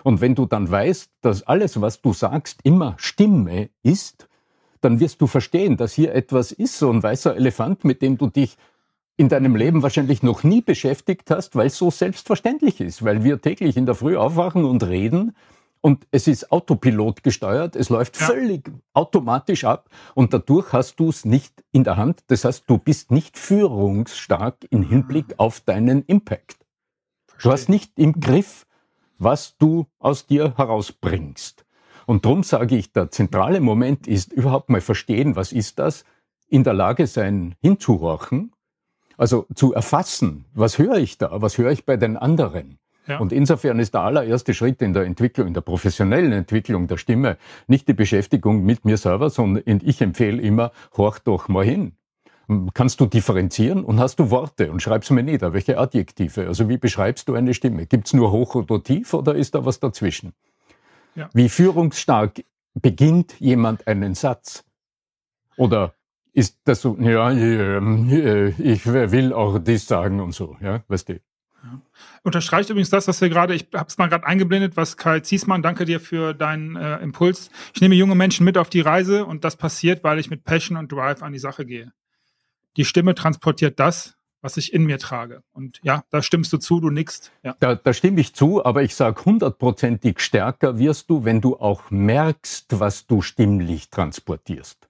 Und 0.04 0.20
wenn 0.20 0.36
du 0.36 0.46
dann 0.46 0.70
weißt, 0.70 1.12
dass 1.22 1.44
alles, 1.44 1.80
was 1.80 2.02
du 2.02 2.12
sagst, 2.12 2.60
immer 2.64 2.96
Stimme 2.98 3.70
ist, 3.84 4.28
dann 4.82 5.00
wirst 5.00 5.22
du 5.22 5.28
verstehen, 5.28 5.78
dass 5.78 5.94
hier 5.94 6.14
etwas 6.14 6.52
ist, 6.52 6.78
so 6.78 6.92
ein 6.92 7.02
weißer 7.02 7.36
Elefant, 7.36 7.86
mit 7.86 8.02
dem 8.02 8.18
du 8.18 8.28
dich 8.28 8.58
in 9.18 9.30
deinem 9.30 9.56
Leben 9.56 9.82
wahrscheinlich 9.82 10.24
noch 10.24 10.44
nie 10.44 10.62
beschäftigt 10.62 11.32
hast, 11.32 11.56
weil 11.56 11.68
es 11.68 11.78
so 11.78 11.90
selbstverständlich 11.90 12.82
ist, 12.82 13.04
weil 13.04 13.24
wir 13.24 13.42
täglich 13.42 13.78
in 13.78 13.86
der 13.86 13.96
Früh 13.96 14.18
aufwachen 14.18 14.66
und 14.66 14.84
reden 14.84 15.36
und 15.86 16.08
es 16.10 16.28
ist 16.28 16.52
Autopilot 16.52 17.22
gesteuert, 17.22 17.76
es 17.76 17.90
läuft 17.90 18.20
ja. 18.20 18.26
völlig 18.26 18.72
automatisch 18.94 19.66
ab 19.66 19.90
und 20.16 20.34
dadurch 20.34 20.74
hast 20.74 21.00
du 21.00 21.10
es 21.10 21.26
nicht 21.26 21.64
in 21.72 21.84
der 21.84 21.96
Hand. 21.96 22.24
Das 22.28 22.44
heißt, 22.44 22.64
du 22.68 22.80
bist 22.80 23.12
nicht 23.12 23.38
führungsstark 23.38 24.66
im 24.72 24.82
Hinblick 24.82 25.34
ah. 25.34 25.44
auf 25.44 25.60
deinen 25.60 26.04
Impact. 26.06 26.58
Verstehe. 27.28 27.44
Du 27.44 27.52
hast 27.52 27.70
nicht 27.70 28.00
im 28.00 28.20
Griff, 28.20 28.66
was 29.20 29.58
du 29.58 29.86
aus 30.00 30.26
dir 30.26 30.58
herausbringst. 30.58 31.66
Und 32.08 32.26
darum 32.26 32.42
sage 32.42 32.76
ich, 32.78 32.92
der 32.92 33.12
zentrale 33.12 33.62
Moment 33.62 34.08
ist 34.08 34.34
überhaupt 34.34 34.70
mal 34.70 34.82
verstehen, 34.82 35.36
was 35.36 35.52
ist 35.52 35.78
das, 35.78 36.04
in 36.48 36.64
der 36.64 36.74
Lage 36.74 37.06
sein, 37.06 37.54
hinzuhorchen 37.62 38.55
also 39.18 39.46
zu 39.56 39.74
erfassen, 39.74 40.46
was 40.54 40.78
höre 40.78 40.98
ich 40.98 41.18
da, 41.18 41.30
was 41.42 41.58
höre 41.58 41.72
ich 41.72 41.86
bei 41.86 41.98
den 41.98 42.18
anderen. 42.18 42.78
Ja. 43.08 43.20
Und 43.20 43.32
insofern 43.32 43.80
ist 43.80 43.94
der 43.94 44.02
allererste 44.02 44.54
Schritt 44.54 44.82
in 44.82 44.94
der 44.94 45.04
Entwicklung, 45.04 45.48
in 45.48 45.54
der 45.54 45.62
professionellen 45.62 46.32
Entwicklung 46.32 46.88
der 46.88 46.98
Stimme 46.98 47.38
nicht 47.68 47.88
die 47.88 47.94
Beschäftigung 47.94 48.64
mit 48.64 48.84
mir 48.84 48.98
selber, 48.98 49.30
sondern 49.30 49.64
ich 49.84 50.02
empfehle 50.02 50.42
immer, 50.42 50.72
horch 50.98 51.20
doch 51.20 51.48
mal 51.48 51.64
hin. 51.64 51.94
Kannst 52.74 53.00
du 53.00 53.08
differenzieren 53.08 53.84
und 53.84 54.00
hast 54.00 54.20
du 54.20 54.30
Worte 54.30 54.72
und 54.72 54.82
schreibst 54.82 55.10
mir 55.12 55.24
nieder, 55.24 55.54
welche 55.54 55.80
Adjektive. 55.80 56.48
Also 56.48 56.70
wie 56.70 56.78
beschreibst 56.78 57.28
du 57.28 57.34
eine 57.34 57.56
Stimme? 57.56 57.88
Gibt's 57.88 58.14
nur 58.14 58.32
hoch 58.32 58.54
oder 58.54 58.84
tief 58.84 59.14
oder 59.16 59.34
ist 59.34 59.56
da 59.56 59.66
was 59.66 59.80
dazwischen? 59.80 60.34
Ja. 61.16 61.30
Wie 61.34 61.50
führungsstark 61.50 62.44
beginnt 62.76 63.40
jemand 63.40 63.88
einen 63.88 64.14
Satz? 64.14 64.64
Oder 65.58 65.95
ist 66.36 66.60
das 66.66 66.82
so, 66.82 66.98
ja, 67.00 67.32
ähm, 67.32 68.10
äh, 68.10 68.50
ich 68.62 68.86
will 68.86 69.34
auch 69.34 69.58
dies 69.58 69.88
sagen 69.88 70.20
und 70.20 70.34
so, 70.34 70.58
ja, 70.62 70.84
weißt 70.90 71.10
du. 71.10 71.14
Ja. 71.14 71.82
Unterstreicht 72.24 72.70
übrigens 72.70 72.90
das, 72.90 73.08
was 73.08 73.22
wir 73.22 73.30
gerade, 73.30 73.56
ich 73.56 73.68
habe 73.74 73.88
es 73.88 73.98
mal 73.98 74.10
gerade 74.10 74.28
eingeblendet, 74.28 74.76
was 74.76 74.98
Karl 74.98 75.24
Ziesmann, 75.24 75.62
danke 75.62 75.86
dir 75.86 76.00
für 76.02 76.34
deinen 76.34 76.76
äh, 76.76 76.98
Impuls. 76.98 77.50
Ich 77.74 77.80
nehme 77.80 77.96
junge 77.96 78.16
Menschen 78.16 78.44
mit 78.44 78.58
auf 78.58 78.70
die 78.70 78.82
Reise 78.82 79.26
und 79.26 79.46
das 79.46 79.56
passiert, 79.56 80.04
weil 80.04 80.20
ich 80.20 80.30
mit 80.30 80.44
Passion 80.44 80.78
und 80.78 80.92
Drive 80.92 81.24
an 81.24 81.32
die 81.32 81.40
Sache 81.40 81.66
gehe. 81.66 81.94
Die 82.76 82.84
Stimme 82.84 83.16
transportiert 83.16 83.80
das, 83.80 84.18
was 84.42 84.58
ich 84.58 84.74
in 84.74 84.84
mir 84.84 85.00
trage. 85.00 85.42
Und 85.54 85.80
ja, 85.84 86.04
da 86.10 86.22
stimmst 86.22 86.52
du 86.52 86.58
zu, 86.58 86.82
du 86.82 86.90
nickst. 86.90 87.32
Ja. 87.44 87.56
Da, 87.62 87.76
da 87.76 87.94
stimme 87.94 88.20
ich 88.20 88.34
zu, 88.36 88.64
aber 88.66 88.84
ich 88.84 88.94
sage 88.94 89.24
hundertprozentig 89.24 90.20
stärker 90.20 90.78
wirst 90.78 91.10
du, 91.10 91.24
wenn 91.24 91.40
du 91.40 91.56
auch 91.56 91.90
merkst, 91.92 92.80
was 92.80 93.08
du 93.08 93.22
stimmlich 93.22 93.90
transportierst. 93.90 94.85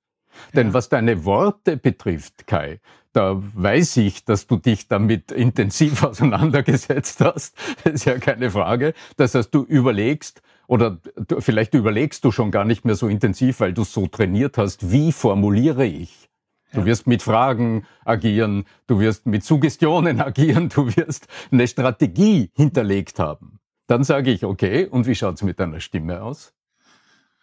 Denn 0.54 0.74
was 0.74 0.90
deine 0.90 1.26
Worte 1.26 1.78
betrifft, 1.78 2.48
Kai, 2.48 2.80
da 3.14 3.36
weiß 3.38 3.98
ich, 3.98 4.26
dass 4.26 4.48
du 4.48 4.58
dich 4.58 4.88
damit 4.88 5.32
intensiv 5.32 6.04
auseinandergesetzt 6.04 7.22
hast. 7.22 7.56
Das 7.84 7.94
ist 7.94 8.06
ja 8.06 8.18
keine 8.18 8.52
Frage. 8.52 8.94
Das 9.18 9.36
heißt, 9.36 9.54
du 9.54 9.64
überlegst, 9.64 10.42
oder 10.68 11.00
du, 11.28 11.40
vielleicht 11.40 11.74
überlegst 11.74 12.26
du 12.26 12.32
schon 12.32 12.52
gar 12.52 12.66
nicht 12.66 12.84
mehr 12.86 12.96
so 12.96 13.08
intensiv, 13.08 13.60
weil 13.60 13.74
du 13.74 13.84
so 13.84 14.08
trainiert 14.08 14.58
hast, 14.58 14.92
wie 14.92 15.12
formuliere 15.12 15.86
ich? 15.86 16.30
Du 16.74 16.84
wirst 16.84 17.08
mit 17.08 17.24
Fragen 17.24 17.86
agieren, 18.04 18.66
du 18.88 19.00
wirst 19.00 19.28
mit 19.28 19.46
Suggestionen 19.46 20.20
agieren, 20.22 20.68
du 20.68 20.94
wirst 20.98 21.28
eine 21.52 21.68
Strategie 21.70 22.52
hinterlegt 22.54 23.18
haben. 23.18 23.60
Dann 23.88 24.04
sage 24.04 24.32
ich, 24.32 24.44
okay, 24.44 24.88
und 24.88 25.08
wie 25.08 25.16
schaut's 25.16 25.42
mit 25.42 25.60
deiner 25.60 25.80
Stimme 25.80 26.22
aus? 26.22 26.54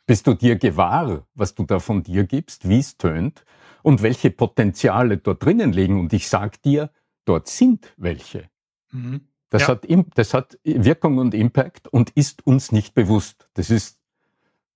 Bist 0.07 0.27
du 0.27 0.35
dir 0.35 0.57
gewahr, 0.57 1.27
was 1.35 1.55
du 1.55 1.65
da 1.65 1.79
von 1.79 2.03
dir 2.03 2.25
gibst, 2.25 2.69
wie 2.69 2.81
es 2.81 2.97
tönt 2.97 3.45
und 3.83 4.03
welche 4.03 4.31
Potenziale 4.31 5.19
dort 5.19 5.45
drinnen 5.45 5.73
liegen? 5.73 5.99
Und 6.01 6.13
ich 6.13 6.29
sag 6.29 6.61
dir, 6.63 6.91
dort 7.25 7.49
sind 7.49 7.93
welche. 7.97 8.49
Mhm. 8.91 9.29
Das, 9.51 9.63
ja. 9.63 9.69
hat, 9.69 9.87
das 10.15 10.35
hat 10.35 10.59
Wirkung 10.65 11.19
und 11.19 11.35
Impact 11.35 11.87
und 11.89 12.11
ist 12.11 12.47
uns 12.47 12.73
nicht 12.73 12.95
bewusst. 12.95 13.49
Das 13.55 13.71
ist, 13.71 13.99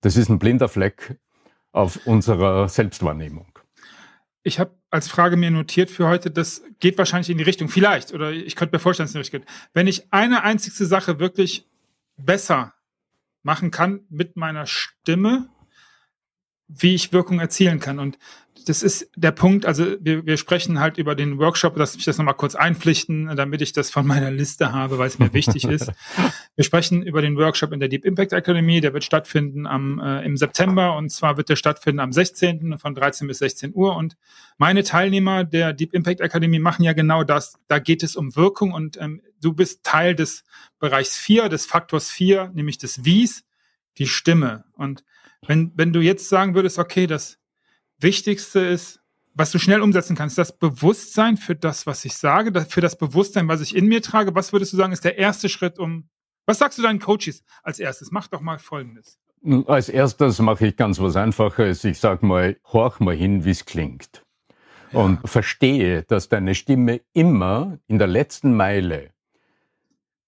das 0.01 0.15
ist 0.17 0.29
ein 0.29 0.39
blinder 0.39 0.69
Fleck 0.69 1.19
auf 1.71 2.05
unserer 2.05 2.69
Selbstwahrnehmung. 2.69 3.47
Ich 4.43 4.59
habe 4.59 4.71
als 4.91 5.09
Frage 5.09 5.35
mir 5.35 5.51
notiert 5.51 5.91
für 5.91 6.07
heute, 6.07 6.31
das 6.31 6.63
geht 6.79 6.97
wahrscheinlich 6.97 7.29
in 7.29 7.37
die 7.37 7.43
Richtung, 7.43 7.67
vielleicht, 7.67 8.13
oder 8.13 8.31
ich 8.31 8.55
könnte 8.55 8.75
mir 8.75 8.79
vorstellen, 8.79 9.05
dass 9.07 9.15
es 9.15 9.17
nicht 9.17 9.31
geht. 9.31 9.45
Wenn 9.73 9.87
ich 9.87 10.13
eine 10.13 10.43
einzigste 10.43 10.85
Sache 10.85 11.19
wirklich 11.19 11.67
besser 12.15 12.73
machen 13.47 13.71
kann 13.71 14.01
mit 14.09 14.35
meiner 14.35 14.67
Stimme, 14.67 15.47
wie 16.67 16.93
ich 16.93 17.13
Wirkung 17.13 17.39
erzielen 17.39 17.79
kann. 17.79 17.97
Und 17.97 18.19
das 18.65 18.83
ist 18.83 19.09
der 19.15 19.31
Punkt, 19.31 19.65
also 19.65 19.85
wir, 20.01 20.25
wir 20.25 20.35
sprechen 20.35 20.81
halt 20.81 20.97
über 20.97 21.15
den 21.15 21.39
Workshop, 21.39 21.77
lass 21.77 21.95
mich 21.95 22.03
das 22.03 22.17
nochmal 22.17 22.33
kurz 22.33 22.55
einpflichten, 22.55 23.33
damit 23.37 23.61
ich 23.61 23.71
das 23.71 23.89
von 23.89 24.05
meiner 24.05 24.31
Liste 24.31 24.73
habe, 24.73 24.97
weil 24.97 25.07
es 25.07 25.17
mir 25.17 25.31
wichtig 25.31 25.63
ist. 25.69 25.89
Wir 26.57 26.65
sprechen 26.65 27.03
über 27.03 27.21
den 27.21 27.37
Workshop 27.37 27.71
in 27.71 27.79
der 27.79 27.87
Deep 27.87 28.03
Impact 28.03 28.33
Academy, 28.33 28.81
der 28.81 28.93
wird 28.93 29.05
stattfinden 29.05 29.65
am, 29.65 29.99
äh, 29.99 30.25
im 30.25 30.35
September 30.35 30.97
und 30.97 31.09
zwar 31.09 31.37
wird 31.37 31.47
der 31.47 31.55
stattfinden 31.55 32.01
am 32.01 32.11
16. 32.11 32.77
von 32.77 32.93
13 32.93 33.29
bis 33.29 33.37
16 33.37 33.73
Uhr 33.73 33.95
und 33.95 34.17
meine 34.57 34.83
Teilnehmer 34.83 35.45
der 35.45 35.71
Deep 35.71 35.93
Impact 35.93 36.19
Academy 36.19 36.59
machen 36.59 36.83
ja 36.83 36.91
genau 36.91 37.23
das. 37.23 37.53
Da 37.69 37.79
geht 37.79 38.03
es 38.03 38.17
um 38.17 38.35
Wirkung 38.35 38.73
und 38.73 38.99
ähm, 38.99 39.21
du 39.41 39.53
bist 39.53 39.83
Teil 39.83 40.15
des 40.15 40.43
Bereichs 40.79 41.17
4, 41.17 41.49
des 41.49 41.65
Faktors 41.65 42.09
4, 42.09 42.51
nämlich 42.53 42.77
des 42.77 43.05
Wies, 43.05 43.45
die 43.97 44.07
Stimme. 44.07 44.65
Und 44.73 45.03
wenn, 45.45 45.71
wenn 45.75 45.93
du 45.93 46.01
jetzt 46.01 46.29
sagen 46.29 46.55
würdest, 46.55 46.79
okay, 46.79 47.07
das 47.07 47.39
Wichtigste 47.99 48.59
ist, 48.59 49.01
was 49.33 49.51
du 49.51 49.59
schnell 49.59 49.81
umsetzen 49.81 50.15
kannst, 50.15 50.37
das 50.37 50.57
Bewusstsein 50.57 51.37
für 51.37 51.55
das, 51.55 51.85
was 51.85 52.03
ich 52.05 52.17
sage, 52.17 52.65
für 52.65 52.81
das 52.81 52.97
Bewusstsein, 52.97 53.47
was 53.47 53.61
ich 53.61 53.75
in 53.75 53.85
mir 53.85 54.01
trage, 54.01 54.33
was 54.33 54.51
würdest 54.51 54.73
du 54.73 54.77
sagen, 54.77 54.93
ist 54.93 55.05
der 55.05 55.17
erste 55.17 55.47
Schritt, 55.47 55.77
um, 55.77 56.09
was 56.45 56.57
sagst 56.57 56.77
du 56.77 56.81
deinen 56.81 56.99
Coaches 56.99 57.43
als 57.61 57.79
erstes? 57.79 58.11
Mach 58.11 58.27
doch 58.27 58.41
mal 58.41 58.57
Folgendes. 58.57 59.19
Als 59.67 59.89
erstes 59.89 60.39
mache 60.39 60.67
ich 60.67 60.75
ganz 60.75 60.99
was 60.99 61.15
Einfaches. 61.15 61.83
Ich 61.83 61.99
sage 61.99 62.25
mal, 62.25 62.57
horch 62.65 62.99
mal 62.99 63.15
hin, 63.15 63.45
wie 63.45 63.51
es 63.51 63.65
klingt. 63.65 64.23
Ja. 64.91 64.99
Und 65.01 65.19
verstehe, 65.29 66.03
dass 66.03 66.29
deine 66.29 66.55
Stimme 66.55 67.01
immer 67.13 67.77
in 67.87 67.99
der 67.99 68.07
letzten 68.07 68.55
Meile 68.55 69.11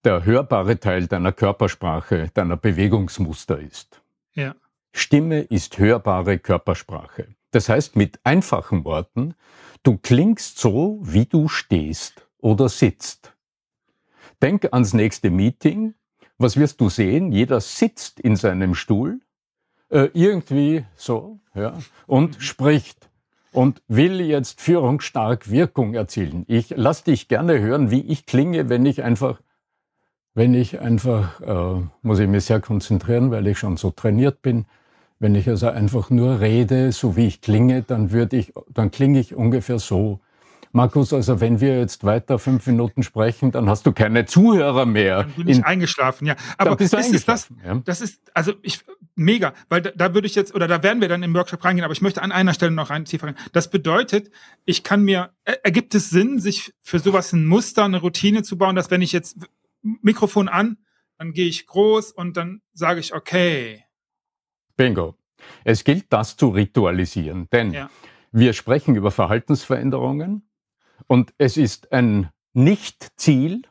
der 0.04 0.24
hörbare 0.24 0.78
Teil 0.78 1.06
deiner 1.06 1.32
Körpersprache, 1.32 2.30
deiner 2.34 2.56
Bewegungsmuster 2.56 3.58
ist. 3.58 4.02
Ja. 4.34 4.54
Stimme 4.92 5.40
ist 5.40 5.78
hörbare 5.78 6.38
Körpersprache. 6.38 7.28
Das 7.50 7.68
heißt 7.68 7.96
mit 7.96 8.20
einfachen 8.24 8.84
Worten, 8.84 9.34
du 9.82 9.98
klingst 9.98 10.58
so, 10.58 10.98
wie 11.02 11.26
du 11.26 11.48
stehst 11.48 12.26
oder 12.38 12.68
sitzt. 12.68 13.34
Denk 14.42 14.72
ans 14.72 14.94
nächste 14.94 15.30
Meeting. 15.30 15.94
Was 16.38 16.56
wirst 16.56 16.80
du 16.80 16.88
sehen? 16.88 17.32
Jeder 17.32 17.60
sitzt 17.60 18.18
in 18.18 18.36
seinem 18.36 18.74
Stuhl, 18.74 19.20
äh, 19.90 20.08
irgendwie 20.14 20.84
so, 20.96 21.40
ja, 21.54 21.76
und 22.06 22.36
mhm. 22.36 22.40
spricht 22.40 23.10
und 23.52 23.82
will 23.88 24.20
jetzt 24.20 24.60
führungsstark 24.60 25.50
Wirkung 25.50 25.94
erzielen. 25.94 26.44
Ich 26.48 26.70
lass 26.70 27.04
dich 27.04 27.28
gerne 27.28 27.60
hören, 27.60 27.90
wie 27.90 28.00
ich 28.00 28.24
klinge, 28.24 28.68
wenn 28.68 28.86
ich 28.86 29.02
einfach, 29.02 29.40
wenn 30.34 30.54
ich 30.54 30.80
einfach, 30.80 31.40
äh, 31.40 31.82
muss 32.02 32.18
ich 32.18 32.28
mich 32.28 32.44
sehr 32.44 32.60
konzentrieren, 32.60 33.30
weil 33.30 33.46
ich 33.46 33.58
schon 33.58 33.76
so 33.76 33.90
trainiert 33.90 34.42
bin, 34.42 34.66
wenn 35.18 35.34
ich 35.34 35.48
also 35.48 35.68
einfach 35.68 36.10
nur 36.10 36.40
rede, 36.40 36.92
so 36.92 37.16
wie 37.16 37.26
ich 37.26 37.40
klinge, 37.40 37.82
dann 37.82 38.10
würde 38.10 38.36
ich, 38.36 38.52
dann 38.72 38.90
klinge 38.90 39.20
ich 39.20 39.34
ungefähr 39.34 39.78
so. 39.78 40.20
Markus, 40.72 41.12
also 41.12 41.40
wenn 41.40 41.60
wir 41.60 41.78
jetzt 41.78 42.04
weiter 42.04 42.38
fünf 42.38 42.66
Minuten 42.66 43.02
sprechen, 43.02 43.50
dann 43.50 43.68
hast 43.68 43.86
du 43.86 43.92
keine 43.92 44.24
Zuhörer 44.24 44.86
mehr. 44.86 45.24
Dann 45.24 45.32
bin 45.32 45.48
ich 45.48 45.64
eingeschlafen, 45.64 46.26
ja. 46.26 46.36
Aber 46.58 46.78
ist 46.78 46.94
es 46.94 47.24
das, 47.24 47.48
ja. 47.64 47.82
das 47.84 48.00
ist, 48.00 48.20
also 48.34 48.52
ich, 48.62 48.80
mega, 49.16 49.52
weil 49.68 49.82
da, 49.82 49.90
da 49.90 50.14
würde 50.14 50.28
ich 50.28 50.36
jetzt, 50.36 50.54
oder 50.54 50.68
da 50.68 50.82
werden 50.84 51.00
wir 51.00 51.08
dann 51.08 51.24
im 51.24 51.34
Workshop 51.34 51.64
reingehen, 51.64 51.84
aber 51.84 51.92
ich 51.92 52.02
möchte 52.02 52.22
an 52.22 52.30
einer 52.30 52.54
Stelle 52.54 52.70
noch 52.70 52.90
rein 52.90 53.04
tiefer 53.04 53.26
rein. 53.26 53.36
Das 53.52 53.68
bedeutet, 53.68 54.30
ich 54.64 54.84
kann 54.84 55.02
mir, 55.02 55.30
ergibt 55.44 55.94
es 55.96 56.08
Sinn, 56.08 56.38
sich 56.38 56.72
für 56.82 57.00
sowas 57.00 57.32
ein 57.32 57.46
Muster, 57.46 57.84
eine 57.84 58.00
Routine 58.00 58.44
zu 58.44 58.56
bauen, 58.56 58.76
dass 58.76 58.92
wenn 58.92 59.02
ich 59.02 59.10
jetzt 59.10 59.38
Mikrofon 59.82 60.48
an, 60.48 60.78
dann 61.18 61.32
gehe 61.32 61.48
ich 61.48 61.66
groß 61.66 62.12
und 62.12 62.36
dann 62.36 62.62
sage 62.72 63.00
ich, 63.00 63.14
okay. 63.14 63.84
Bingo. 64.76 65.16
Es 65.64 65.84
gilt, 65.84 66.12
das 66.12 66.36
zu 66.36 66.48
ritualisieren, 66.48 67.48
denn 67.50 67.72
ja. 67.72 67.90
wir 68.30 68.52
sprechen 68.52 68.94
über 68.94 69.10
Verhaltensveränderungen 69.10 70.50
und 71.06 71.32
es 71.38 71.56
ist 71.56 71.92
ein 71.92 72.30
Nicht-Ziel, 72.52 73.62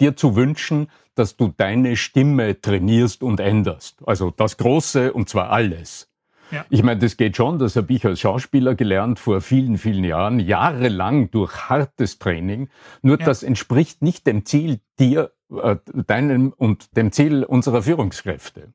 dir 0.00 0.16
zu 0.16 0.36
wünschen, 0.36 0.90
dass 1.14 1.36
du 1.36 1.48
deine 1.48 1.96
Stimme 1.96 2.60
trainierst 2.60 3.22
und 3.22 3.40
änderst. 3.40 4.02
Also 4.06 4.30
das 4.30 4.58
Große 4.58 5.12
und 5.12 5.28
zwar 5.28 5.50
alles. 5.50 6.10
Ja. 6.50 6.64
Ich 6.70 6.82
meine, 6.82 7.00
das 7.00 7.16
geht 7.16 7.36
schon, 7.36 7.58
das 7.58 7.76
habe 7.76 7.92
ich 7.92 8.04
als 8.04 8.20
Schauspieler 8.20 8.74
gelernt 8.74 9.18
vor 9.18 9.40
vielen, 9.40 9.78
vielen 9.78 10.04
Jahren, 10.04 10.40
jahrelang 10.40 11.30
durch 11.30 11.68
hartes 11.68 12.18
Training. 12.18 12.68
Nur 13.02 13.18
ja. 13.18 13.26
das 13.26 13.42
entspricht 13.42 14.02
nicht 14.02 14.26
dem 14.26 14.44
Ziel 14.44 14.80
dir, 14.98 15.32
äh, 15.50 15.76
deinem 15.92 16.52
und 16.56 16.96
dem 16.96 17.12
Ziel 17.12 17.44
unserer 17.44 17.82
Führungskräfte. 17.82 18.72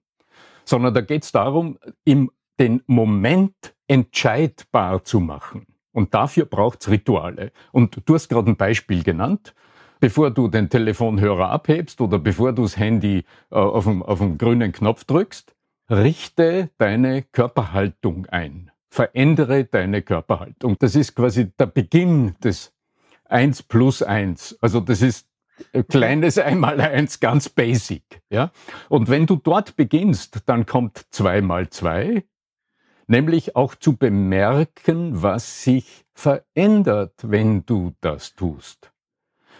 Sondern 0.65 0.93
da 0.93 1.01
geht 1.01 1.23
es 1.23 1.31
darum, 1.31 1.77
im, 2.03 2.31
den 2.59 2.83
Moment 2.87 3.73
entscheidbar 3.87 5.03
zu 5.03 5.19
machen. 5.19 5.65
Und 5.91 6.13
dafür 6.13 6.45
braucht's 6.45 6.89
Rituale. 6.89 7.51
Und 7.71 8.01
du 8.05 8.13
hast 8.13 8.29
gerade 8.29 8.49
ein 8.51 8.57
Beispiel 8.57 9.03
genannt. 9.03 9.53
Bevor 9.99 10.31
du 10.31 10.47
den 10.47 10.67
Telefonhörer 10.67 11.49
abhebst 11.51 12.01
oder 12.01 12.17
bevor 12.17 12.53
du 12.53 12.63
das 12.63 12.75
Handy 12.75 13.23
äh, 13.51 13.55
auf, 13.55 13.85
den 13.85 14.37
grünen 14.39 14.71
Knopf 14.71 15.03
drückst, 15.03 15.53
richte 15.91 16.69
deine 16.77 17.21
Körperhaltung 17.21 18.25
ein. 18.27 18.71
Verändere 18.89 19.65
deine 19.65 20.01
Körperhaltung. 20.01 20.77
Das 20.79 20.95
ist 20.95 21.15
quasi 21.15 21.51
der 21.57 21.65
Beginn 21.65 22.35
des 22.43 22.73
eins 23.25 23.61
plus 23.61 24.01
eins. 24.01 24.57
Also 24.61 24.79
das 24.79 25.01
ist 25.01 25.27
kleines 25.89 26.37
einmal 26.37 26.79
eins, 26.81 27.19
ganz 27.19 27.49
basic. 27.49 28.21
Ja? 28.29 28.51
Und 28.89 29.09
wenn 29.09 29.25
du 29.25 29.35
dort 29.35 29.75
beginnst, 29.75 30.43
dann 30.45 30.65
kommt 30.65 31.05
zwei 31.11 31.41
mal 31.41 31.69
zwei, 31.69 32.23
nämlich 33.07 33.55
auch 33.55 33.75
zu 33.75 33.97
bemerken, 33.97 35.21
was 35.21 35.63
sich 35.63 36.05
verändert, 36.13 37.13
wenn 37.23 37.65
du 37.65 37.93
das 38.01 38.35
tust. 38.35 38.91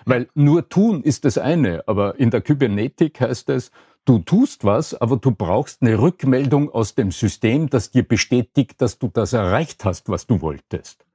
Weil 0.05 0.27
nur 0.33 0.67
tun 0.67 1.03
ist 1.03 1.25
das 1.25 1.37
eine, 1.37 1.87
aber 1.87 2.19
in 2.19 2.31
der 2.31 2.41
Kybernetik 2.41 3.21
heißt 3.21 3.49
es, 3.49 3.71
du 4.05 4.19
tust 4.19 4.63
was, 4.63 4.93
aber 4.93 5.17
du 5.17 5.31
brauchst 5.31 5.81
eine 5.81 5.99
Rückmeldung 5.99 6.71
aus 6.71 6.95
dem 6.95 7.11
System, 7.11 7.69
das 7.69 7.91
dir 7.91 8.03
bestätigt, 8.03 8.81
dass 8.81 8.99
du 8.99 9.07
das 9.07 9.33
erreicht 9.33 9.85
hast, 9.85 10.09
was 10.09 10.27
du 10.27 10.41
wolltest. 10.41 11.05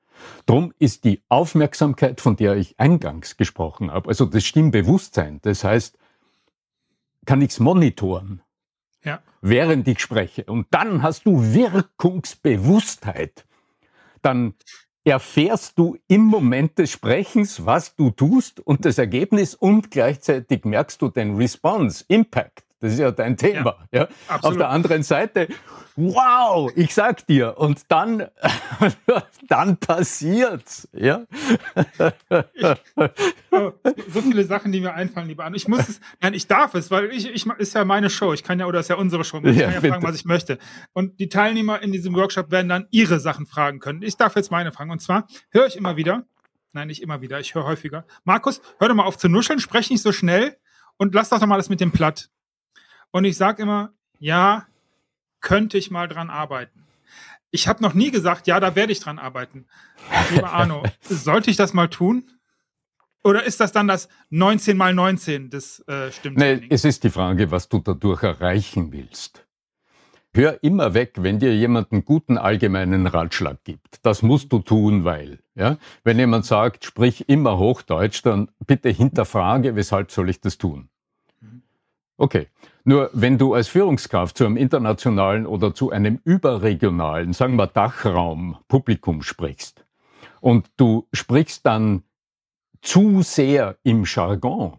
Drum 0.46 0.72
ist 0.78 1.04
die 1.04 1.22
Aufmerksamkeit, 1.28 2.20
von 2.20 2.36
der 2.36 2.56
ich 2.56 2.78
eingangs 2.78 3.36
gesprochen 3.36 3.90
habe, 3.90 4.08
also 4.08 4.24
das 4.24 4.44
Stimmbewusstsein, 4.44 5.40
das 5.42 5.64
heißt, 5.64 5.98
kann 7.26 7.42
ich's 7.42 7.58
monitoren, 7.58 8.40
ja. 9.04 9.20
während 9.40 9.86
ich 9.88 10.00
spreche. 10.00 10.44
Und 10.44 10.68
dann 10.70 11.02
hast 11.02 11.26
du 11.26 11.42
Wirkungsbewusstheit. 11.52 13.44
Dann 14.22 14.54
erfährst 15.04 15.78
du 15.78 15.98
im 16.08 16.22
Moment 16.22 16.78
des 16.78 16.90
Sprechens, 16.90 17.66
was 17.66 17.94
du 17.94 18.10
tust 18.10 18.60
und 18.60 18.84
das 18.84 18.98
Ergebnis 18.98 19.54
und 19.54 19.90
gleichzeitig 19.90 20.64
merkst 20.64 21.00
du 21.02 21.08
den 21.08 21.36
Response, 21.36 22.04
Impact. 22.08 22.65
Das 22.80 22.92
ist 22.92 22.98
ja 22.98 23.10
dein 23.10 23.36
Thema. 23.36 23.88
Ja, 23.90 24.08
ja? 24.28 24.38
Auf 24.42 24.56
der 24.56 24.68
anderen 24.68 25.02
Seite, 25.02 25.48
wow, 25.96 26.70
ich 26.76 26.92
sag 26.92 27.26
dir, 27.26 27.56
und 27.56 27.80
dann, 27.88 28.28
dann 29.48 29.78
passiert's. 29.78 30.86
Ja? 30.92 31.24
Oh, 33.50 33.72
so 34.08 34.20
viele 34.20 34.44
Sachen, 34.44 34.72
die 34.72 34.80
mir 34.80 34.92
einfallen, 34.92 35.28
lieber 35.28 35.44
an. 35.44 35.54
Ich 35.54 35.68
muss 35.68 35.88
es, 35.88 36.00
nein, 36.20 36.34
ich 36.34 36.46
darf 36.46 36.74
es, 36.74 36.90
weil 36.90 37.06
ich, 37.12 37.32
ich 37.32 37.46
ist 37.46 37.74
ja 37.74 37.84
meine 37.86 38.10
Show. 38.10 38.34
Ich 38.34 38.44
kann 38.44 38.60
ja, 38.60 38.66
oder 38.66 38.80
ist 38.80 38.88
ja 38.88 38.96
unsere 38.96 39.24
Show. 39.24 39.40
Ich 39.42 39.56
ja, 39.56 39.70
kann 39.70 39.82
ja 39.82 39.90
fragen, 39.90 40.02
was 40.02 40.16
ich 40.16 40.26
möchte. 40.26 40.58
Und 40.92 41.18
die 41.18 41.30
Teilnehmer 41.30 41.80
in 41.80 41.92
diesem 41.92 42.14
Workshop 42.14 42.50
werden 42.50 42.68
dann 42.68 42.86
ihre 42.90 43.18
Sachen 43.18 43.46
fragen 43.46 43.80
können. 43.80 44.02
Ich 44.02 44.18
darf 44.18 44.36
jetzt 44.36 44.50
meine 44.50 44.72
fragen. 44.72 44.90
Und 44.90 45.00
zwar 45.00 45.26
höre 45.50 45.66
ich 45.66 45.76
immer 45.76 45.96
wieder, 45.96 46.26
nein, 46.72 46.88
nicht 46.88 47.02
immer 47.02 47.22
wieder, 47.22 47.40
ich 47.40 47.54
höre 47.54 47.64
häufiger. 47.64 48.04
Markus, 48.24 48.60
hör 48.78 48.88
doch 48.88 48.94
mal 48.94 49.04
auf 49.04 49.16
zu 49.16 49.28
nuscheln, 49.28 49.60
sprech 49.60 49.88
nicht 49.88 50.02
so 50.02 50.12
schnell 50.12 50.56
und 50.98 51.14
lass 51.14 51.30
doch 51.30 51.44
mal 51.46 51.56
das 51.56 51.70
mit 51.70 51.80
dem 51.80 51.92
Platt. 51.92 52.28
Und 53.16 53.24
ich 53.24 53.38
sage 53.38 53.62
immer, 53.62 53.94
ja, 54.18 54.66
könnte 55.40 55.78
ich 55.78 55.90
mal 55.90 56.06
dran 56.06 56.28
arbeiten. 56.28 56.84
Ich 57.50 57.66
habe 57.66 57.82
noch 57.82 57.94
nie 57.94 58.10
gesagt, 58.10 58.46
ja, 58.46 58.60
da 58.60 58.76
werde 58.76 58.92
ich 58.92 59.00
dran 59.00 59.18
arbeiten. 59.18 59.64
Lieber 60.32 60.52
Arno, 60.52 60.82
sollte 61.00 61.50
ich 61.50 61.56
das 61.56 61.72
mal 61.72 61.88
tun? 61.88 62.28
Oder 63.24 63.44
ist 63.44 63.58
das 63.58 63.72
dann 63.72 63.88
das 63.88 64.10
19 64.28 64.76
mal 64.76 64.92
19 64.92 65.48
des 65.48 65.80
äh, 65.88 66.12
Stimmtrainings? 66.12 66.60
Nee, 66.60 66.66
es 66.68 66.84
ist 66.84 67.04
die 67.04 67.08
Frage, 67.08 67.50
was 67.50 67.70
du 67.70 67.78
dadurch 67.78 68.22
erreichen 68.22 68.92
willst. 68.92 69.46
Hör 70.34 70.62
immer 70.62 70.92
weg, 70.92 71.14
wenn 71.16 71.38
dir 71.38 71.56
jemand 71.56 71.92
einen 71.92 72.04
guten 72.04 72.36
allgemeinen 72.36 73.06
Ratschlag 73.06 73.64
gibt. 73.64 73.96
Das 74.02 74.20
musst 74.20 74.52
du 74.52 74.58
tun, 74.58 75.06
weil. 75.06 75.38
Ja? 75.54 75.78
Wenn 76.04 76.18
jemand 76.18 76.44
sagt, 76.44 76.84
sprich 76.84 77.30
immer 77.30 77.56
Hochdeutsch, 77.56 78.20
dann 78.26 78.50
bitte 78.66 78.90
hinterfrage, 78.90 79.74
weshalb 79.74 80.10
soll 80.10 80.28
ich 80.28 80.42
das 80.42 80.58
tun? 80.58 80.90
Mhm. 81.40 81.62
Okay. 82.18 82.48
Nur 82.88 83.10
wenn 83.12 83.36
du 83.36 83.52
als 83.52 83.66
Führungskraft 83.66 84.38
zu 84.38 84.46
einem 84.46 84.56
internationalen 84.56 85.44
oder 85.44 85.74
zu 85.74 85.90
einem 85.90 86.20
überregionalen, 86.22 87.32
sagen 87.32 87.56
wir 87.56 87.66
Dachraum 87.66 88.58
Publikum 88.68 89.22
sprichst 89.22 89.84
und 90.40 90.70
du 90.76 91.08
sprichst 91.12 91.66
dann 91.66 92.04
zu 92.82 93.22
sehr 93.22 93.76
im 93.82 94.04
Jargon, 94.06 94.74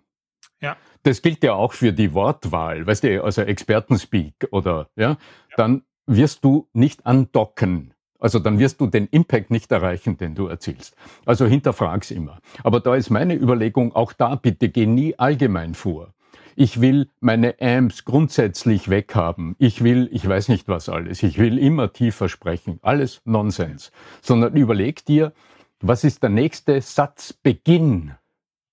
ja. 0.61 0.77
das 1.03 1.21
gilt 1.21 1.43
ja 1.43 1.55
auch 1.55 1.73
für 1.73 1.91
die 1.91 2.13
Wortwahl, 2.13 2.87
weißt 2.87 3.03
du, 3.03 3.21
also 3.25 3.41
Expertenspeak 3.41 4.47
oder, 4.51 4.87
ja, 4.95 5.09
ja, 5.09 5.17
dann 5.57 5.81
wirst 6.05 6.45
du 6.45 6.69
nicht 6.71 7.05
andocken. 7.05 7.93
Also 8.19 8.39
dann 8.39 8.57
wirst 8.57 8.79
du 8.79 8.87
den 8.87 9.07
Impact 9.07 9.51
nicht 9.51 9.69
erreichen, 9.69 10.17
den 10.17 10.33
du 10.33 10.47
erzielst. 10.47 10.95
Also 11.25 11.45
hinterfrag's 11.45 12.11
immer. 12.11 12.39
Aber 12.63 12.79
da 12.79 12.95
ist 12.95 13.09
meine 13.09 13.35
Überlegung, 13.35 13.93
auch 13.93 14.13
da 14.13 14.35
bitte 14.35 14.69
geh 14.69 14.85
nie 14.85 15.13
allgemein 15.19 15.75
vor 15.75 16.13
ich 16.59 16.81
will 16.81 17.07
meine 17.19 17.61
Amps 17.61 18.03
grundsätzlich 18.03 18.89
weghaben. 18.89 19.55
Ich 19.59 19.83
will, 19.83 20.09
ich 20.11 20.27
weiß 20.27 20.47
nicht 20.47 20.67
was 20.67 20.89
alles. 20.89 21.21
Ich 21.21 21.37
will 21.37 21.59
immer 21.59 21.93
tiefer 21.93 22.29
sprechen. 22.29 22.79
Alles 22.81 23.21
Nonsens. 23.25 23.91
Sondern 24.23 24.55
überleg 24.55 25.05
dir, 25.05 25.33
was 25.81 26.03
ist 26.03 26.23
der 26.23 26.31
nächste 26.31 26.81
Satzbeginn, 26.81 28.15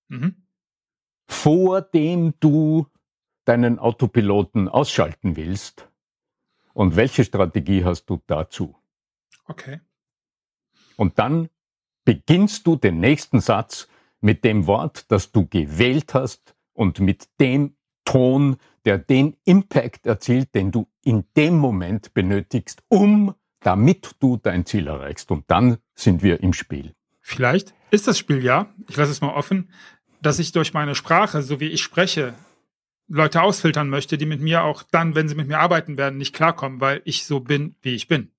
mhm. 0.07 0.33
vor 1.27 1.83
dem 1.83 2.33
du 2.39 2.87
deinen 3.45 3.77
Autopiloten 3.77 4.67
ausschalten 4.67 5.35
willst? 5.35 5.87
Und 6.73 6.95
welche 6.95 7.23
Strategie 7.23 7.85
hast 7.85 8.07
du 8.07 8.19
dazu? 8.25 8.75
Okay. 9.45 9.79
Und 10.95 11.19
dann 11.19 11.49
beginnst 12.03 12.65
du 12.65 12.77
den 12.77 12.99
nächsten 12.99 13.41
Satz 13.41 13.87
mit 14.21 14.43
dem 14.43 14.65
Wort, 14.65 15.11
das 15.11 15.31
du 15.31 15.45
gewählt 15.45 16.15
hast 16.15 16.55
und 16.73 16.99
mit 16.99 17.29
dem 17.39 17.74
Ton, 18.05 18.57
der 18.85 18.97
den 18.97 19.35
Impact 19.45 20.05
erzielt, 20.05 20.55
den 20.55 20.71
du 20.71 20.87
in 21.03 21.25
dem 21.35 21.57
Moment 21.57 22.13
benötigst, 22.13 22.83
um 22.87 23.35
damit 23.59 24.11
du 24.19 24.37
dein 24.37 24.65
Ziel 24.65 24.87
erreichst. 24.87 25.31
Und 25.31 25.45
dann 25.47 25.77
sind 25.95 26.21
wir 26.21 26.41
im 26.41 26.53
Spiel. 26.53 26.93
Vielleicht 27.21 27.73
ist 27.89 28.07
das 28.07 28.19
Spiel 28.19 28.43
ja, 28.43 28.67
ich 28.87 28.95
lasse 28.95 29.11
es 29.11 29.21
mal 29.21 29.33
offen, 29.33 29.69
dass 30.21 30.39
ich 30.39 30.51
durch 30.51 30.73
meine 30.73 30.95
Sprache, 30.95 31.41
so 31.41 31.59
wie 31.59 31.69
ich 31.69 31.81
spreche, 31.81 32.35
Leute 33.07 33.41
ausfiltern 33.41 33.89
möchte, 33.89 34.17
die 34.17 34.25
mit 34.25 34.41
mir 34.41 34.63
auch 34.63 34.83
dann, 34.83 35.15
wenn 35.15 35.27
sie 35.27 35.35
mit 35.35 35.47
mir 35.47 35.59
arbeiten 35.59 35.97
werden, 35.97 36.17
nicht 36.17 36.35
klarkommen, 36.35 36.81
weil 36.81 37.01
ich 37.05 37.25
so 37.25 37.39
bin, 37.39 37.75
wie 37.81 37.95
ich 37.95 38.07
bin. 38.07 38.31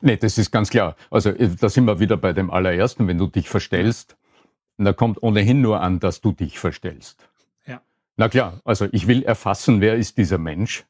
Nee, 0.00 0.16
das 0.16 0.38
ist 0.38 0.50
ganz 0.50 0.70
klar. 0.70 0.96
Also 1.10 1.30
äh, 1.30 1.50
da 1.60 1.68
sind 1.68 1.84
wir 1.84 2.00
wieder 2.00 2.16
bei 2.16 2.32
dem 2.32 2.50
allerersten, 2.50 3.06
wenn 3.06 3.18
du 3.18 3.28
dich 3.28 3.48
verstellst, 3.48 4.16
da 4.78 4.92
kommt 4.92 5.22
ohnehin 5.22 5.60
nur 5.60 5.80
an, 5.80 6.00
dass 6.00 6.20
du 6.20 6.32
dich 6.32 6.58
verstellst. 6.58 7.28
Na 8.16 8.28
klar, 8.28 8.60
also 8.64 8.86
ich 8.92 9.06
will 9.06 9.22
erfassen, 9.22 9.80
wer 9.80 9.96
ist 9.96 10.18
dieser 10.18 10.38
Mensch. 10.38 10.84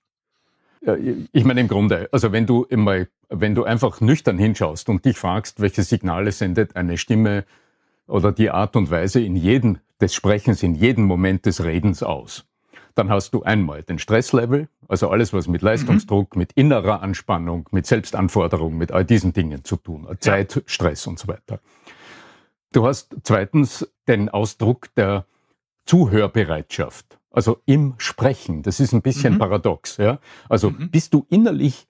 Ich 1.33 1.45
meine 1.45 1.61
im 1.61 1.69
Grunde, 1.69 2.09
also 2.11 2.33
wenn 2.33 2.47
du 2.47 2.65
immer, 2.65 3.07
wenn 3.29 3.55
du 3.55 3.63
einfach 3.63 4.01
nüchtern 4.01 4.37
hinschaust 4.37 4.89
und 4.89 5.05
dich 5.05 5.17
fragst, 5.17 5.61
welche 5.61 5.85
Signale 5.85 6.33
sendet 6.33 6.75
eine 6.75 6.99
Stimme 6.99 7.45
oder 8.09 8.33
die 8.33 8.51
Art 8.51 8.75
und 8.75 8.91
Weise 8.91 9.21
in 9.21 9.37
jedem 9.37 9.79
des 10.01 10.13
Sprechens, 10.13 10.63
in 10.65 10.75
jedem 10.75 11.05
Moment 11.05 11.47
des 11.47 11.63
Redens 11.63 12.03
aus, 12.03 12.45
dann 12.97 13.11
hast 13.11 13.33
du 13.33 13.45
einmal 13.45 13.85
den 13.85 14.01
Stresslevel, 14.01 14.69
also 14.89 15.09
alles, 15.09 15.33
was 15.33 15.47
mit 15.47 15.63
Leistungsdruck, 15.63 16.35
mhm. 16.35 16.41
mit 16.41 16.53
innerer 16.55 17.01
Anspannung, 17.01 17.69
mit 17.71 17.87
Selbstanforderung, 17.87 18.77
mit 18.77 18.91
all 18.91 19.05
diesen 19.05 19.33
Dingen 19.33 19.65
zu 19.65 19.77
tun, 19.77 20.09
Zeit, 20.19 20.63
Stress 20.67 21.07
und 21.07 21.19
so 21.19 21.29
weiter. 21.29 21.61
Du 22.73 22.87
hast 22.87 23.17
zweitens 23.23 23.89
den 24.09 24.29
Ausdruck 24.29 24.93
der 24.97 25.27
Zuhörbereitschaft, 25.87 27.19
also 27.31 27.61
im 27.67 27.95
Sprechen. 27.99 28.63
Das 28.63 28.81
ist 28.81 28.93
ein 28.93 29.03
bisschen 29.03 29.35
mhm. 29.35 29.39
paradox. 29.39 29.97
Ja? 29.97 30.19
Also 30.49 30.71
mhm. 30.71 30.91
bist 30.91 31.15
du 31.15 31.27
innerlich 31.29 31.87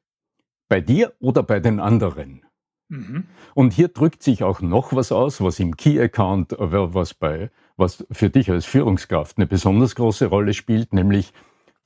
bei 0.69 0.81
dir 0.81 1.13
oder 1.21 1.43
bei 1.43 1.61
den 1.61 1.81
anderen? 1.81 2.43
Mhm. 2.89 3.25
Und 3.55 3.73
hier 3.73 3.89
drückt 3.89 4.23
sich 4.23 4.43
auch 4.43 4.61
noch 4.61 4.95
was 4.95 5.13
aus, 5.13 5.41
was 5.41 5.59
im 5.61 5.77
Key 5.77 6.01
Account, 6.01 6.53
äh, 6.53 6.59
was 6.61 7.15
bei, 7.15 7.51
was 7.77 8.07
für 8.11 8.31
dich 8.31 8.51
als 8.51 8.67
Führungskraft 8.67 9.39
eine 9.39 9.47
besonders 9.47 9.95
große 9.95 10.27
Rolle 10.27 10.53
spielt, 10.55 10.93
nämlich 10.93 11.33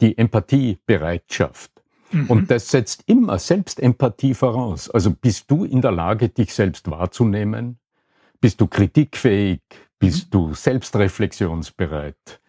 die 0.01 0.19
Empathiebereitschaft. 0.19 1.71
Mhm. 2.11 2.27
Und 2.27 2.51
das 2.51 2.71
setzt 2.71 3.05
immer 3.07 3.39
Selbstempathie 3.39 4.35
voraus. 4.35 4.91
Also 4.91 5.13
bist 5.13 5.51
du 5.51 5.65
in 5.65 5.81
der 5.81 5.93
Lage, 5.93 6.29
dich 6.29 6.53
selbst 6.55 6.91
wahrzunehmen? 6.91 7.79
Bist 8.41 8.61
du 8.61 8.67
kritikfähig? 8.67 9.61
Bist 9.99 10.33
du 10.33 10.55
selbstreflexionsbereit? 10.55 12.41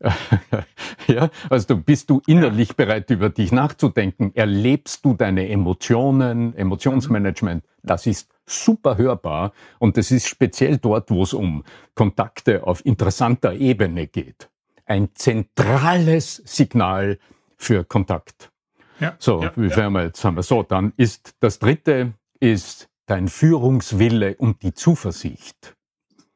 ja, 1.08 1.28
also 1.50 1.76
bist 1.76 2.08
du 2.08 2.22
innerlich 2.26 2.76
bereit, 2.76 3.10
über 3.10 3.30
dich 3.30 3.50
nachzudenken? 3.50 4.32
Erlebst 4.34 5.04
du 5.04 5.14
deine 5.14 5.48
Emotionen, 5.48 6.54
Emotionsmanagement? 6.54 7.64
Das 7.82 8.06
ist 8.06 8.30
super 8.46 8.96
hörbar 8.96 9.52
und 9.78 9.96
das 9.96 10.10
ist 10.10 10.28
speziell 10.28 10.78
dort, 10.78 11.10
wo 11.10 11.22
es 11.22 11.34
um 11.34 11.64
Kontakte 11.94 12.64
auf 12.66 12.84
interessanter 12.86 13.54
Ebene 13.54 14.06
geht. 14.06 14.48
Ein 14.86 15.10
zentrales 15.14 16.36
Signal 16.44 17.18
für 17.56 17.84
Kontakt. 17.84 18.50
Ja, 19.00 19.14
so, 19.18 19.42
ja, 19.42 19.52
wie 19.56 19.68
ja. 19.68 19.90
wir 19.90 20.04
jetzt 20.04 20.24
haben 20.24 20.36
wir 20.36 20.42
so, 20.42 20.62
dann 20.62 20.92
ist 20.96 21.34
das 21.40 21.58
dritte 21.58 22.14
ist 22.40 22.88
dein 23.06 23.28
Führungswille 23.28 24.36
und 24.36 24.62
die 24.62 24.74
Zuversicht. 24.74 25.76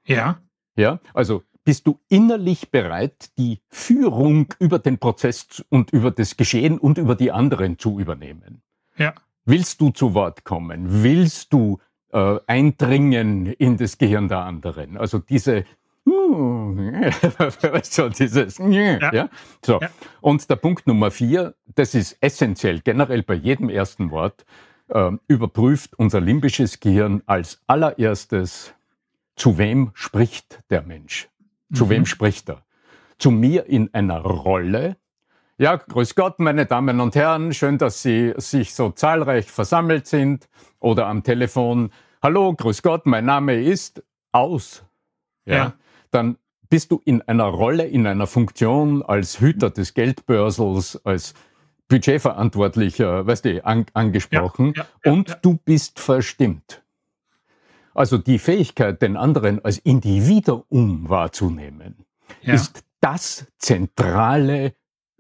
Ja. 0.07 0.41
Ja, 0.77 1.01
also 1.13 1.43
bist 1.65 1.87
du 1.87 2.01
innerlich 2.09 2.71
bereit, 2.71 3.31
die 3.39 3.61
Führung 3.69 4.53
über 4.59 4.79
den 4.79 4.99
Prozess 4.99 5.65
und 5.69 5.93
über 5.93 6.11
das 6.11 6.37
Geschehen 6.37 6.79
und 6.79 6.99
über 6.99 7.15
die 7.15 7.31
anderen 7.31 7.79
zu 7.79 8.01
übernehmen? 8.01 8.63
Ja. 8.97 9.15
Willst 9.45 9.81
du 9.81 9.91
zu 9.91 10.15
Wort 10.15 10.45
kommen? 10.45 11.03
Willst 11.03 11.53
du 11.53 11.79
äh, 12.13 12.39
eindringen 12.47 13.47
in 13.47 13.77
das 13.77 13.99
Gehirn 13.99 14.29
der 14.29 14.39
anderen? 14.39 14.97
Also 14.97 15.19
diese 15.19 15.65
so 16.05 18.09
dieses 18.09 18.59
ja. 18.59 19.13
ja. 19.13 19.29
So. 19.65 19.81
Ja. 19.81 19.89
Und 20.21 20.51
der 20.51 20.57
Punkt 20.57 20.89
Nummer 20.89 21.13
vier, 21.13 21.55
das 21.77 21.95
ist 21.95 22.17
essentiell, 22.21 22.81
generell 22.81 23.23
bei 23.23 23.35
jedem 23.35 23.69
ersten 23.69 24.11
Wort, 24.11 24.45
äh, 24.89 25.13
überprüft 25.29 25.97
unser 25.99 26.21
limbisches 26.21 26.81
Gehirn 26.81 27.23
als 27.27 27.63
allererstes, 27.69 28.75
zu 29.37 29.59
wem 29.59 29.91
spricht 29.95 30.63
der 30.71 30.83
Mensch? 30.83 31.29
Zu 31.73 31.87
mhm. 31.87 31.91
wem 31.91 32.07
spricht 32.07 32.49
er? 32.49 32.65
Zu 33.19 33.31
mir 33.31 33.67
in 33.67 33.93
einer 33.95 34.21
Rolle. 34.21 34.97
Ja, 35.59 35.77
grüß 35.77 36.15
Gott, 36.15 36.41
meine 36.41 36.67
Damen 36.67 37.01
und 37.01 37.15
Herren, 37.15 37.55
schön, 37.55 37.79
dass 37.79 38.03
Sie 38.03 38.35
sich 38.37 38.75
so 38.75 38.91
zahlreich 38.91 39.51
versammelt 39.51 40.07
sind. 40.07 40.49
Oder 40.81 41.07
am 41.07 41.23
Telefon, 41.23 41.91
hallo, 42.23 42.53
grüß 42.55 42.83
Gott, 42.83 43.07
mein 43.07 43.25
Name 43.25 43.63
ist 43.63 44.03
aus. 44.33 44.85
Ja. 45.45 45.55
ja. 45.55 45.73
Dann 46.11 46.37
bist 46.69 46.91
du 46.91 47.01
in 47.05 47.23
einer 47.23 47.45
Rolle, 47.45 47.87
in 47.87 48.07
einer 48.07 48.27
Funktion 48.27 49.03
als 49.03 49.41
Hüter 49.41 49.71
des 49.71 49.95
Geldbörsels, 49.95 51.05
als 51.05 51.35
Budgetverantwortlicher, 51.89 53.27
weißt 53.27 53.45
du, 53.45 53.65
an, 53.65 53.85
angesprochen. 53.93 54.73
Ja, 54.75 54.87
ja, 55.05 55.13
und 55.13 55.39
du 55.43 55.59
bist 55.65 56.01
verstimmt. 56.01 56.82
Also 57.95 58.19
die 58.19 58.39
Fähigkeit, 58.39 59.03
den 59.03 59.17
anderen 59.17 59.65
als 59.65 59.79
Individuum 59.79 61.09
wahrzunehmen, 61.09 62.07
ja. 62.43 62.55
ist 62.55 62.85
das 63.01 63.47
zentrale 63.59 64.75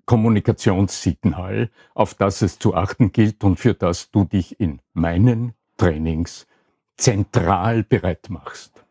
Kommunikationssignal, 0.06 1.70
auf 1.94 2.14
das 2.14 2.42
es 2.42 2.58
zu 2.58 2.74
achten 2.74 3.12
gilt 3.12 3.44
und 3.44 3.58
für 3.58 3.74
das 3.74 4.10
du 4.10 4.24
dich 4.24 4.58
in 4.60 4.80
meinen 4.94 5.54
Trainings 5.76 6.46
zentral 6.96 7.82
bereit 7.82 8.28
machst. 8.28 8.84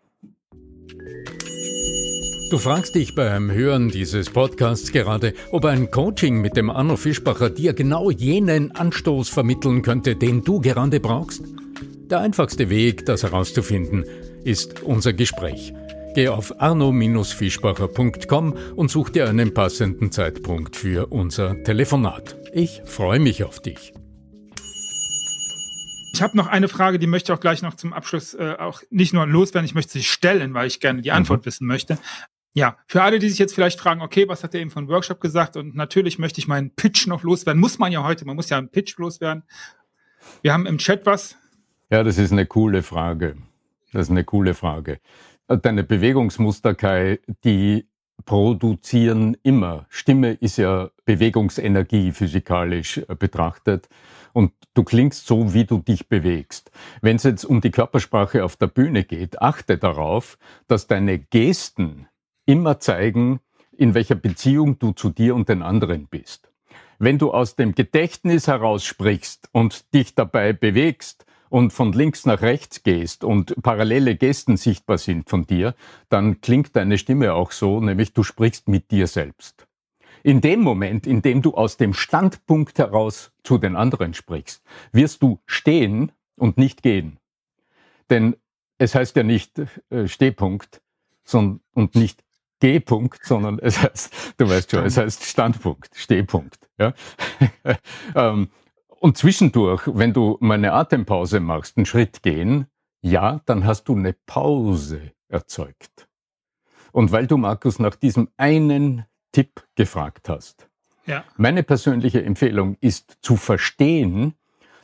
Du 2.49 2.57
fragst 2.57 2.95
dich 2.95 3.15
beim 3.15 3.49
Hören 3.49 3.89
dieses 3.89 4.29
Podcasts 4.29 4.91
gerade, 4.91 5.33
ob 5.51 5.63
ein 5.63 5.89
Coaching 5.89 6.41
mit 6.41 6.57
dem 6.57 6.69
Arno 6.69 6.97
Fischbacher 6.97 7.49
dir 7.49 7.73
genau 7.73 8.11
jenen 8.11 8.75
Anstoß 8.75 9.29
vermitteln 9.29 9.81
könnte, 9.83 10.17
den 10.17 10.43
du 10.43 10.59
gerade 10.59 10.99
brauchst? 10.99 11.43
Der 12.11 12.19
einfachste 12.19 12.69
Weg, 12.69 13.05
das 13.05 13.23
herauszufinden, 13.23 14.03
ist 14.43 14.83
unser 14.83 15.13
Gespräch. 15.13 15.73
Geh 16.13 16.27
auf 16.27 16.59
arno-fischbacher.com 16.59 18.53
und 18.75 18.91
such 18.91 19.11
dir 19.11 19.29
einen 19.29 19.53
passenden 19.53 20.11
Zeitpunkt 20.11 20.75
für 20.75 21.07
unser 21.07 21.63
Telefonat. 21.63 22.35
Ich 22.51 22.81
freue 22.83 23.21
mich 23.21 23.45
auf 23.45 23.61
dich. 23.61 23.93
Ich 26.13 26.21
habe 26.21 26.35
noch 26.35 26.47
eine 26.47 26.67
Frage, 26.67 26.99
die 26.99 27.07
möchte 27.07 27.31
ich 27.31 27.37
auch 27.37 27.39
gleich 27.39 27.61
noch 27.61 27.75
zum 27.75 27.93
Abschluss 27.93 28.33
äh, 28.33 28.57
auch 28.59 28.81
nicht 28.89 29.13
nur 29.13 29.25
loswerden, 29.25 29.65
ich 29.65 29.73
möchte 29.73 29.93
sie 29.93 30.03
stellen, 30.03 30.53
weil 30.53 30.67
ich 30.67 30.81
gerne 30.81 31.01
die 31.01 31.13
Antwort 31.13 31.43
mhm. 31.43 31.45
wissen 31.45 31.65
möchte. 31.65 31.97
Ja, 32.51 32.77
für 32.87 33.03
alle, 33.03 33.19
die 33.19 33.29
sich 33.29 33.39
jetzt 33.39 33.55
vielleicht 33.55 33.79
fragen, 33.79 34.01
okay, 34.01 34.27
was 34.27 34.43
hat 34.43 34.53
der 34.53 34.59
eben 34.59 34.69
von 34.69 34.89
Workshop 34.89 35.21
gesagt? 35.21 35.55
Und 35.55 35.75
natürlich 35.75 36.19
möchte 36.19 36.41
ich 36.41 36.49
meinen 36.49 36.75
Pitch 36.75 37.07
noch 37.07 37.23
loswerden. 37.23 37.61
Muss 37.61 37.79
man 37.79 37.93
ja 37.93 38.03
heute, 38.03 38.25
man 38.25 38.35
muss 38.35 38.49
ja 38.49 38.57
einen 38.57 38.67
Pitch 38.67 38.97
loswerden. 38.97 39.43
Wir 40.41 40.51
haben 40.51 40.65
im 40.65 40.77
Chat 40.77 41.05
was. 41.05 41.37
Ja, 41.91 42.03
das 42.03 42.17
ist 42.17 42.31
eine 42.31 42.45
coole 42.45 42.83
Frage. 42.83 43.35
Das 43.91 44.03
ist 44.03 44.11
eine 44.11 44.23
coole 44.23 44.53
Frage. 44.53 45.01
Deine 45.49 45.83
Bewegungsmuster, 45.83 46.73
Kai, 46.73 47.19
die 47.43 47.85
produzieren 48.23 49.35
immer. 49.43 49.87
Stimme 49.89 50.31
ist 50.31 50.57
ja 50.57 50.89
Bewegungsenergie 51.03 52.13
physikalisch 52.13 52.99
äh, 52.99 53.15
betrachtet. 53.15 53.89
Und 54.31 54.53
du 54.73 54.85
klingst 54.85 55.27
so, 55.27 55.53
wie 55.53 55.65
du 55.65 55.79
dich 55.79 56.07
bewegst. 56.07 56.71
Wenn 57.01 57.17
es 57.17 57.23
jetzt 57.23 57.43
um 57.43 57.59
die 57.59 57.71
Körpersprache 57.71 58.45
auf 58.45 58.55
der 58.55 58.67
Bühne 58.67 59.03
geht, 59.03 59.41
achte 59.41 59.77
darauf, 59.77 60.37
dass 60.69 60.87
deine 60.87 61.19
Gesten 61.19 62.07
immer 62.45 62.79
zeigen, 62.79 63.41
in 63.75 63.95
welcher 63.95 64.15
Beziehung 64.15 64.79
du 64.79 64.93
zu 64.93 65.09
dir 65.09 65.35
und 65.35 65.49
den 65.49 65.61
anderen 65.61 66.07
bist. 66.07 66.53
Wenn 66.99 67.17
du 67.17 67.33
aus 67.33 67.57
dem 67.57 67.75
Gedächtnis 67.75 68.47
heraus 68.47 68.85
sprichst 68.85 69.49
und 69.51 69.93
dich 69.93 70.15
dabei 70.15 70.53
bewegst, 70.53 71.25
und 71.51 71.73
von 71.73 71.91
links 71.91 72.25
nach 72.25 72.41
rechts 72.41 72.81
gehst 72.81 73.25
und 73.25 73.61
parallele 73.61 74.15
Gesten 74.15 74.55
sichtbar 74.55 74.97
sind 74.97 75.29
von 75.29 75.45
dir, 75.45 75.75
dann 76.07 76.39
klingt 76.39 76.77
deine 76.77 76.97
Stimme 76.97 77.33
auch 77.33 77.51
so, 77.51 77.81
nämlich 77.81 78.13
du 78.13 78.23
sprichst 78.23 78.69
mit 78.69 78.89
dir 78.89 79.05
selbst. 79.05 79.67
In 80.23 80.39
dem 80.39 80.61
Moment, 80.61 81.05
in 81.05 81.21
dem 81.21 81.41
du 81.41 81.53
aus 81.53 81.75
dem 81.75 81.93
Standpunkt 81.93 82.79
heraus 82.79 83.33
zu 83.43 83.57
den 83.57 83.75
anderen 83.75 84.13
sprichst, 84.13 84.63
wirst 84.93 85.21
du 85.21 85.39
stehen 85.45 86.13
und 86.37 86.57
nicht 86.57 86.83
gehen. 86.83 87.19
Denn 88.09 88.37
es 88.77 88.95
heißt 88.95 89.17
ja 89.17 89.23
nicht 89.23 89.61
äh, 89.89 90.07
Stehpunkt 90.07 90.81
sondern, 91.25 91.59
und 91.73 91.95
nicht 91.95 92.23
G-Punkt, 92.61 93.25
sondern 93.25 93.59
es 93.59 93.77
heißt, 93.83 94.35
du 94.37 94.47
weißt 94.47 94.71
schon, 94.71 94.85
es 94.85 94.95
heißt 94.95 95.25
Standpunkt, 95.25 95.95
Stehpunkt. 95.95 96.69
Ja? 96.77 96.93
ähm, 98.15 98.49
und 99.01 99.17
zwischendurch, 99.17 99.81
wenn 99.87 100.13
du 100.13 100.37
mal 100.41 100.53
eine 100.53 100.73
Atempause 100.73 101.39
machst, 101.39 101.75
einen 101.75 101.87
Schritt 101.87 102.21
gehen, 102.21 102.67
ja, 103.01 103.41
dann 103.47 103.65
hast 103.65 103.85
du 103.85 103.95
eine 103.95 104.13
Pause 104.13 105.11
erzeugt. 105.27 106.07
Und 106.91 107.11
weil 107.11 107.25
du, 107.25 107.37
Markus, 107.37 107.79
nach 107.79 107.95
diesem 107.95 108.29
einen 108.37 109.05
Tipp 109.31 109.65
gefragt 109.73 110.29
hast, 110.29 110.69
ja. 111.07 111.23
meine 111.35 111.63
persönliche 111.63 112.23
Empfehlung 112.23 112.77
ist 112.79 113.17
zu 113.23 113.37
verstehen, 113.37 114.35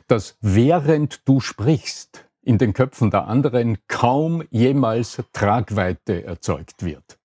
dass 0.08 0.36
während 0.40 1.28
du 1.28 1.38
sprichst, 1.38 2.26
in 2.42 2.58
den 2.58 2.72
Köpfen 2.72 3.12
der 3.12 3.28
anderen 3.28 3.78
kaum 3.86 4.42
jemals 4.50 5.22
Tragweite 5.32 6.24
erzeugt 6.24 6.84
wird. 6.84 7.20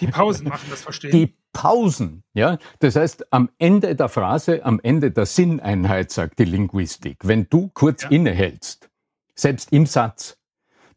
Die 0.00 0.06
Pausen 0.06 0.48
machen 0.48 0.68
das 0.70 0.82
Verstehen. 0.82 1.10
Die 1.10 1.36
Pausen. 1.52 2.22
Ja? 2.34 2.58
Das 2.80 2.96
heißt, 2.96 3.32
am 3.32 3.50
Ende 3.58 3.94
der 3.96 4.08
Phrase, 4.08 4.64
am 4.64 4.80
Ende 4.82 5.10
der 5.10 5.26
Sinneinheit, 5.26 6.10
sagt 6.10 6.38
die 6.38 6.44
Linguistik, 6.44 7.18
wenn 7.26 7.48
du 7.48 7.68
kurz 7.68 8.04
ja. 8.04 8.10
innehältst, 8.10 8.90
selbst 9.34 9.72
im 9.72 9.86
Satz, 9.86 10.38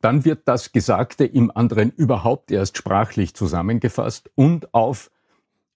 dann 0.02 0.26
wird 0.26 0.48
das 0.48 0.72
Gesagte 0.72 1.26
im 1.26 1.52
anderen 1.56 1.92
überhaupt 1.92 2.52
erst 2.52 2.78
sprachlich 2.78 3.36
zusammengefasst 3.36 4.32
und 4.36 4.74
auf 4.74 5.12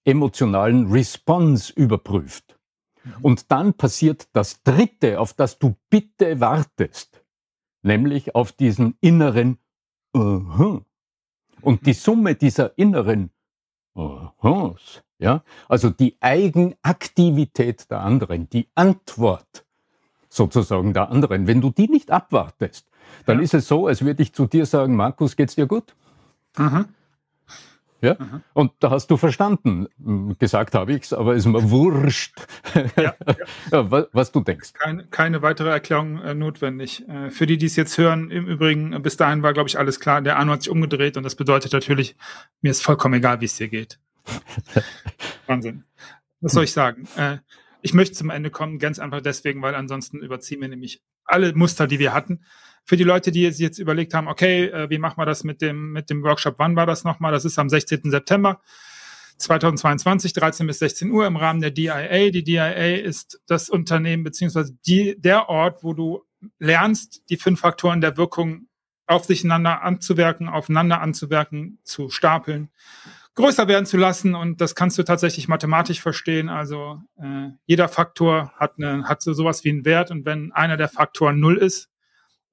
emotionalen 0.04 0.90
Response 0.90 1.72
überprüft. 1.72 2.58
Mhm. 3.04 3.12
Und 3.22 3.52
dann 3.52 3.74
passiert 3.74 4.28
das 4.32 4.62
Dritte, 4.62 5.20
auf 5.20 5.32
das 5.32 5.58
du 5.58 5.76
bitte 5.90 6.40
wartest, 6.40 7.22
nämlich 7.82 8.34
auf 8.34 8.52
diesen 8.52 8.96
inneren 9.00 9.58
uh 10.14 10.20
-huh. 10.20 10.82
Und 11.62 11.86
die 11.86 11.94
Summe 11.94 12.34
dieser 12.34 12.78
inneren 12.78 13.30
ja, 15.18 15.42
also 15.68 15.90
die 15.90 16.16
Eigenaktivität 16.20 17.90
der 17.90 18.00
anderen, 18.00 18.48
die 18.50 18.68
Antwort, 18.74 19.64
sozusagen 20.28 20.92
der 20.92 21.10
anderen, 21.10 21.46
wenn 21.46 21.60
du 21.60 21.70
die 21.70 21.88
nicht 21.88 22.10
abwartest, 22.10 22.88
dann 23.24 23.38
ja. 23.38 23.44
ist 23.44 23.54
es 23.54 23.68
so, 23.68 23.86
als 23.86 24.04
würde 24.04 24.22
ich 24.22 24.32
zu 24.34 24.46
dir 24.46 24.66
sagen, 24.66 24.96
Markus, 24.96 25.36
geht's 25.36 25.54
dir 25.54 25.66
gut? 25.66 25.94
Mhm. 26.58 26.86
Ja? 28.00 28.16
Mhm. 28.18 28.42
Und 28.52 28.72
da 28.80 28.90
hast 28.90 29.10
du 29.10 29.16
verstanden. 29.16 29.88
Gesagt 30.38 30.74
habe 30.74 30.92
ich's, 30.92 31.12
aber 31.12 31.34
ist 31.34 31.46
mir 31.46 31.70
wurscht, 31.70 32.34
ja, 32.96 33.14
ja. 33.72 33.90
was, 33.90 34.06
was, 34.12 34.32
du 34.32 34.40
denkst. 34.40 34.74
Keine, 34.74 35.04
keine 35.06 35.42
weitere 35.42 35.70
Erklärung 35.70 36.20
äh, 36.22 36.34
notwendig. 36.34 37.08
Äh, 37.08 37.30
für 37.30 37.46
die, 37.46 37.58
die 37.58 37.66
es 37.66 37.76
jetzt 37.76 37.96
hören, 37.98 38.30
im 38.30 38.46
Übrigen, 38.46 39.00
bis 39.02 39.16
dahin 39.16 39.42
war, 39.42 39.52
glaube 39.52 39.68
ich, 39.68 39.78
alles 39.78 40.00
klar. 40.00 40.20
Der 40.20 40.38
Arno 40.38 40.52
hat 40.52 40.62
sich 40.62 40.70
umgedreht 40.70 41.16
und 41.16 41.22
das 41.22 41.34
bedeutet 41.34 41.72
natürlich, 41.72 42.16
mir 42.60 42.70
ist 42.70 42.82
vollkommen 42.82 43.14
egal, 43.14 43.40
wie 43.40 43.46
es 43.46 43.56
dir 43.56 43.68
geht. 43.68 43.98
Wahnsinn. 45.46 45.84
Was 46.40 46.52
soll 46.52 46.64
ich 46.64 46.72
sagen? 46.72 47.08
Äh, 47.16 47.38
ich 47.86 47.94
möchte 47.94 48.16
zum 48.16 48.30
Ende 48.30 48.50
kommen, 48.50 48.80
ganz 48.80 48.98
einfach 48.98 49.20
deswegen, 49.20 49.62
weil 49.62 49.76
ansonsten 49.76 50.18
überziehen 50.18 50.60
wir 50.60 50.66
nämlich 50.66 51.02
alle 51.24 51.54
Muster, 51.54 51.86
die 51.86 52.00
wir 52.00 52.12
hatten 52.12 52.40
für 52.84 52.96
die 52.96 53.04
Leute, 53.04 53.30
die 53.30 53.48
sich 53.52 53.60
jetzt 53.60 53.78
überlegt 53.78 54.12
haben, 54.12 54.26
okay, 54.26 54.66
äh, 54.66 54.90
wie 54.90 54.98
machen 54.98 55.18
wir 55.18 55.24
das 55.24 55.44
mit 55.44 55.62
dem, 55.62 55.92
mit 55.92 56.10
dem 56.10 56.24
Workshop? 56.24 56.56
Wann 56.58 56.74
war 56.74 56.84
das 56.84 57.04
nochmal? 57.04 57.30
Das 57.30 57.44
ist 57.44 57.60
am 57.60 57.68
16. 57.68 58.10
September 58.10 58.60
2022, 59.38 60.32
13 60.32 60.66
bis 60.66 60.80
16 60.80 61.10
Uhr 61.12 61.26
im 61.26 61.36
Rahmen 61.36 61.60
der 61.60 61.70
DIA. 61.70 62.30
Die 62.30 62.42
DIA 62.42 62.96
ist 62.96 63.40
das 63.46 63.68
Unternehmen 63.68 64.24
beziehungsweise 64.24 64.76
die, 64.84 65.14
der 65.16 65.48
Ort, 65.48 65.84
wo 65.84 65.94
du 65.94 66.24
lernst, 66.58 67.22
die 67.30 67.36
fünf 67.36 67.60
Faktoren 67.60 68.00
der 68.00 68.16
Wirkung 68.16 68.66
auf 69.06 69.24
sicheinander 69.24 69.82
anzuwirken, 69.82 70.48
aufeinander 70.48 71.00
anzuwirken, 71.00 71.78
zu 71.84 72.10
stapeln, 72.10 72.70
größer 73.36 73.68
werden 73.68 73.86
zu 73.86 73.96
lassen 73.96 74.34
und 74.34 74.60
das 74.60 74.74
kannst 74.74 74.98
du 74.98 75.04
tatsächlich 75.04 75.46
mathematisch 75.46 76.00
verstehen. 76.00 76.48
Also 76.48 77.00
äh, 77.18 77.50
jeder 77.66 77.88
Faktor 77.88 78.52
hat, 78.56 78.74
eine, 78.78 79.04
hat 79.04 79.22
so 79.22 79.32
sowas 79.32 79.62
wie 79.62 79.70
einen 79.70 79.84
Wert 79.84 80.10
und 80.10 80.24
wenn 80.26 80.52
einer 80.52 80.76
der 80.76 80.88
Faktoren 80.88 81.38
null 81.38 81.56
ist, 81.56 81.90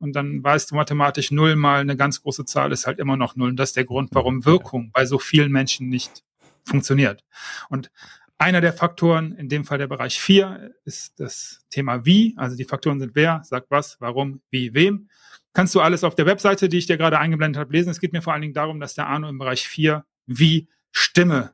und 0.03 0.17
dann 0.17 0.43
weißt 0.43 0.69
du 0.69 0.75
mathematisch 0.75 1.31
null 1.31 1.55
mal 1.55 1.79
eine 1.79 1.95
ganz 1.95 2.21
große 2.21 2.43
Zahl 2.43 2.73
ist 2.73 2.85
halt 2.85 2.99
immer 2.99 3.15
noch 3.15 3.37
null. 3.37 3.51
Und 3.51 3.55
das 3.55 3.69
ist 3.69 3.77
der 3.77 3.85
Grund, 3.85 4.09
warum 4.11 4.43
Wirkung 4.43 4.91
bei 4.91 5.05
so 5.05 5.17
vielen 5.17 5.49
Menschen 5.49 5.87
nicht 5.87 6.25
funktioniert. 6.65 7.23
Und 7.69 7.89
einer 8.37 8.59
der 8.59 8.73
Faktoren, 8.73 9.31
in 9.31 9.47
dem 9.47 9.63
Fall 9.63 9.77
der 9.77 9.87
Bereich 9.87 10.19
vier, 10.19 10.75
ist 10.83 11.21
das 11.21 11.61
Thema 11.69 12.05
wie. 12.05 12.33
Also 12.35 12.57
die 12.57 12.65
Faktoren 12.65 12.99
sind 12.99 13.15
wer, 13.15 13.41
sagt 13.45 13.71
was, 13.71 13.95
warum, 14.01 14.41
wie, 14.49 14.73
wem. 14.73 15.07
Kannst 15.53 15.73
du 15.73 15.79
alles 15.79 16.03
auf 16.03 16.15
der 16.15 16.25
Webseite, 16.25 16.67
die 16.67 16.79
ich 16.79 16.87
dir 16.87 16.97
gerade 16.97 17.17
eingeblendet 17.17 17.57
habe, 17.57 17.71
lesen. 17.71 17.89
Es 17.89 18.01
geht 18.01 18.11
mir 18.11 18.21
vor 18.21 18.33
allen 18.33 18.41
Dingen 18.41 18.53
darum, 18.53 18.81
dass 18.81 18.95
der 18.95 19.07
Arno 19.07 19.29
im 19.29 19.37
Bereich 19.37 19.65
vier 19.65 20.03
wie 20.25 20.67
Stimme 20.91 21.53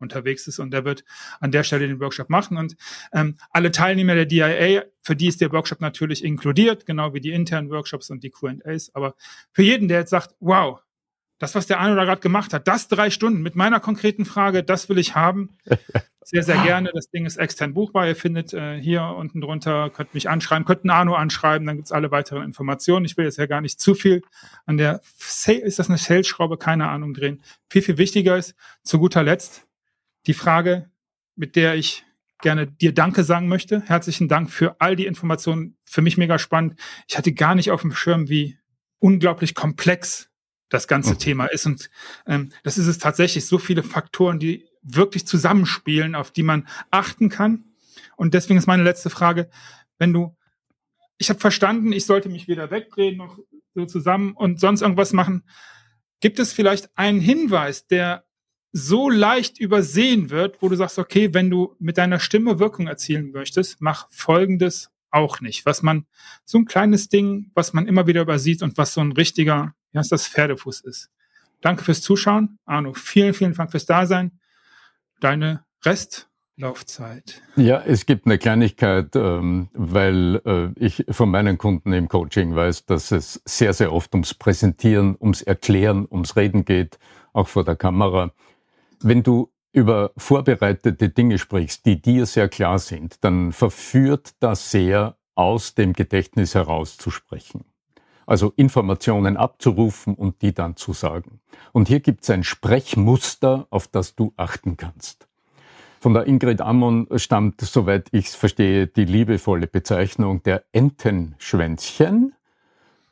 unterwegs 0.00 0.46
ist 0.46 0.58
und 0.58 0.70
der 0.70 0.84
wird 0.84 1.04
an 1.40 1.50
der 1.50 1.64
Stelle 1.64 1.88
den 1.88 2.00
Workshop 2.00 2.30
machen. 2.30 2.56
Und 2.56 2.76
ähm, 3.12 3.36
alle 3.50 3.70
Teilnehmer 3.70 4.14
der 4.14 4.26
DIA, 4.26 4.84
für 5.02 5.16
die 5.16 5.26
ist 5.26 5.40
der 5.40 5.52
Workshop 5.52 5.80
natürlich 5.80 6.24
inkludiert, 6.24 6.86
genau 6.86 7.14
wie 7.14 7.20
die 7.20 7.32
internen 7.32 7.70
Workshops 7.70 8.10
und 8.10 8.22
die 8.22 8.30
QAs. 8.30 8.94
Aber 8.94 9.14
für 9.52 9.62
jeden, 9.62 9.88
der 9.88 10.00
jetzt 10.00 10.10
sagt, 10.10 10.34
wow, 10.40 10.80
das, 11.38 11.54
was 11.54 11.66
der 11.66 11.80
Arno 11.80 11.94
da 11.94 12.04
gerade 12.04 12.20
gemacht 12.20 12.52
hat, 12.52 12.66
das 12.66 12.88
drei 12.88 13.10
Stunden 13.10 13.42
mit 13.42 13.54
meiner 13.54 13.80
konkreten 13.80 14.24
Frage, 14.24 14.62
das 14.62 14.88
will 14.88 14.98
ich 14.98 15.14
haben. 15.14 15.56
Sehr, 16.30 16.42
sehr 16.42 16.58
gerne. 16.62 16.90
Das 16.92 17.08
Ding 17.08 17.24
ist 17.24 17.38
extern 17.38 17.72
buchbar. 17.72 18.06
Ihr 18.06 18.14
findet 18.14 18.52
äh, 18.52 18.78
hier 18.78 19.02
unten 19.02 19.40
drunter, 19.40 19.88
könnt 19.88 20.12
mich 20.12 20.28
anschreiben, 20.28 20.66
könnt 20.66 20.82
einen 20.82 20.90
Arno 20.90 21.14
anschreiben, 21.14 21.66
dann 21.66 21.76
gibt's 21.76 21.90
alle 21.90 22.10
weiteren 22.10 22.42
Informationen. 22.42 23.06
Ich 23.06 23.16
will 23.16 23.24
jetzt 23.24 23.38
ja 23.38 23.46
gar 23.46 23.62
nicht 23.62 23.80
zu 23.80 23.94
viel 23.94 24.20
an 24.66 24.76
der, 24.76 25.00
ist 25.46 25.78
das 25.78 25.88
eine 25.88 25.96
Sales-Schraube? 25.96 26.58
Keine 26.58 26.88
Ahnung 26.88 27.14
drehen. 27.14 27.40
Viel, 27.70 27.80
viel 27.80 27.96
wichtiger 27.96 28.36
ist, 28.36 28.54
zu 28.82 28.98
guter 28.98 29.22
Letzt, 29.22 29.66
die 30.26 30.34
Frage, 30.34 30.90
mit 31.34 31.56
der 31.56 31.76
ich 31.76 32.04
gerne 32.42 32.66
dir 32.66 32.92
Danke 32.92 33.24
sagen 33.24 33.48
möchte. 33.48 33.80
Herzlichen 33.86 34.28
Dank 34.28 34.50
für 34.50 34.80
all 34.80 34.96
die 34.96 35.06
Informationen. 35.06 35.78
Für 35.86 36.02
mich 36.02 36.18
mega 36.18 36.38
spannend. 36.38 36.78
Ich 37.08 37.16
hatte 37.16 37.32
gar 37.32 37.54
nicht 37.54 37.70
auf 37.70 37.80
dem 37.80 37.92
Schirm, 37.94 38.28
wie 38.28 38.58
unglaublich 38.98 39.54
komplex 39.54 40.27
das 40.68 40.88
ganze 40.88 41.14
mhm. 41.14 41.18
Thema 41.18 41.46
ist. 41.46 41.66
Und 41.66 41.90
ähm, 42.26 42.50
das 42.62 42.78
ist 42.78 42.86
es 42.86 42.98
tatsächlich. 42.98 43.46
So 43.46 43.58
viele 43.58 43.82
Faktoren, 43.82 44.38
die 44.38 44.66
wirklich 44.82 45.26
zusammenspielen, 45.26 46.14
auf 46.14 46.30
die 46.30 46.42
man 46.42 46.68
achten 46.90 47.28
kann. 47.28 47.64
Und 48.16 48.34
deswegen 48.34 48.58
ist 48.58 48.66
meine 48.66 48.82
letzte 48.82 49.10
Frage, 49.10 49.50
wenn 49.98 50.12
du, 50.12 50.36
ich 51.18 51.30
habe 51.30 51.40
verstanden, 51.40 51.92
ich 51.92 52.06
sollte 52.06 52.28
mich 52.28 52.48
wieder 52.48 52.70
wegdrehen, 52.70 53.16
noch 53.16 53.38
so 53.74 53.86
zusammen 53.86 54.32
und 54.32 54.60
sonst 54.60 54.82
irgendwas 54.82 55.12
machen. 55.12 55.44
Gibt 56.20 56.38
es 56.38 56.52
vielleicht 56.52 56.90
einen 56.96 57.20
Hinweis, 57.20 57.86
der 57.86 58.24
so 58.72 59.08
leicht 59.08 59.58
übersehen 59.58 60.30
wird, 60.30 60.60
wo 60.62 60.68
du 60.68 60.76
sagst, 60.76 60.98
okay, 60.98 61.32
wenn 61.32 61.50
du 61.50 61.74
mit 61.78 61.98
deiner 61.98 62.20
Stimme 62.20 62.58
Wirkung 62.58 62.86
erzielen 62.86 63.30
möchtest, 63.32 63.80
mach 63.80 64.08
Folgendes 64.10 64.90
auch 65.10 65.40
nicht. 65.40 65.64
Was 65.64 65.82
man, 65.82 66.06
so 66.44 66.58
ein 66.58 66.66
kleines 66.66 67.08
Ding, 67.08 67.50
was 67.54 67.72
man 67.72 67.86
immer 67.86 68.06
wieder 68.06 68.22
übersieht 68.22 68.62
und 68.62 68.76
was 68.76 68.92
so 68.92 69.00
ein 69.00 69.12
richtiger, 69.12 69.74
ja, 69.92 70.00
ist 70.00 70.12
das 70.12 70.28
Pferdefuß 70.28 70.80
ist. 70.80 71.10
Danke 71.60 71.84
fürs 71.84 72.02
Zuschauen. 72.02 72.58
Arno, 72.64 72.94
vielen, 72.94 73.34
vielen 73.34 73.54
Dank 73.54 73.70
fürs 73.70 73.86
Dasein. 73.86 74.38
Deine 75.20 75.64
Restlaufzeit. 75.84 77.42
Ja, 77.56 77.82
es 77.82 78.06
gibt 78.06 78.26
eine 78.26 78.38
Kleinigkeit, 78.38 79.16
ähm, 79.16 79.68
weil 79.72 80.40
äh, 80.44 80.68
ich 80.76 81.04
von 81.10 81.30
meinen 81.30 81.58
Kunden 81.58 81.92
im 81.92 82.08
Coaching 82.08 82.54
weiß, 82.54 82.86
dass 82.86 83.10
es 83.10 83.42
sehr, 83.44 83.72
sehr 83.72 83.92
oft 83.92 84.14
ums 84.14 84.34
Präsentieren, 84.34 85.16
ums 85.20 85.42
Erklären, 85.42 86.06
ums 86.08 86.36
Reden 86.36 86.64
geht, 86.64 86.98
auch 87.32 87.48
vor 87.48 87.64
der 87.64 87.76
Kamera. 87.76 88.32
Wenn 89.00 89.22
du 89.22 89.52
über 89.72 90.12
vorbereitete 90.16 91.08
Dinge 91.08 91.38
sprichst, 91.38 91.84
die 91.86 92.00
dir 92.00 92.26
sehr 92.26 92.48
klar 92.48 92.78
sind, 92.78 93.22
dann 93.24 93.52
verführt 93.52 94.34
das 94.40 94.70
sehr, 94.70 95.16
aus 95.38 95.74
dem 95.74 95.92
Gedächtnis 95.92 96.56
herauszusprechen. 96.56 97.64
Also 98.28 98.52
Informationen 98.56 99.38
abzurufen 99.38 100.14
und 100.14 100.42
die 100.42 100.52
dann 100.52 100.76
zu 100.76 100.92
sagen. 100.92 101.40
Und 101.72 101.88
hier 101.88 102.00
gibt 102.00 102.24
es 102.24 102.30
ein 102.30 102.44
Sprechmuster, 102.44 103.66
auf 103.70 103.88
das 103.88 104.16
du 104.16 104.34
achten 104.36 104.76
kannst. 104.76 105.26
Von 105.98 106.12
der 106.12 106.26
Ingrid 106.26 106.60
Ammon 106.60 107.08
stammt, 107.16 107.62
soweit 107.62 108.08
ich 108.12 108.26
es 108.26 108.34
verstehe, 108.34 108.86
die 108.86 109.06
liebevolle 109.06 109.66
Bezeichnung 109.66 110.42
der 110.42 110.62
Entenschwänzchen. 110.72 112.34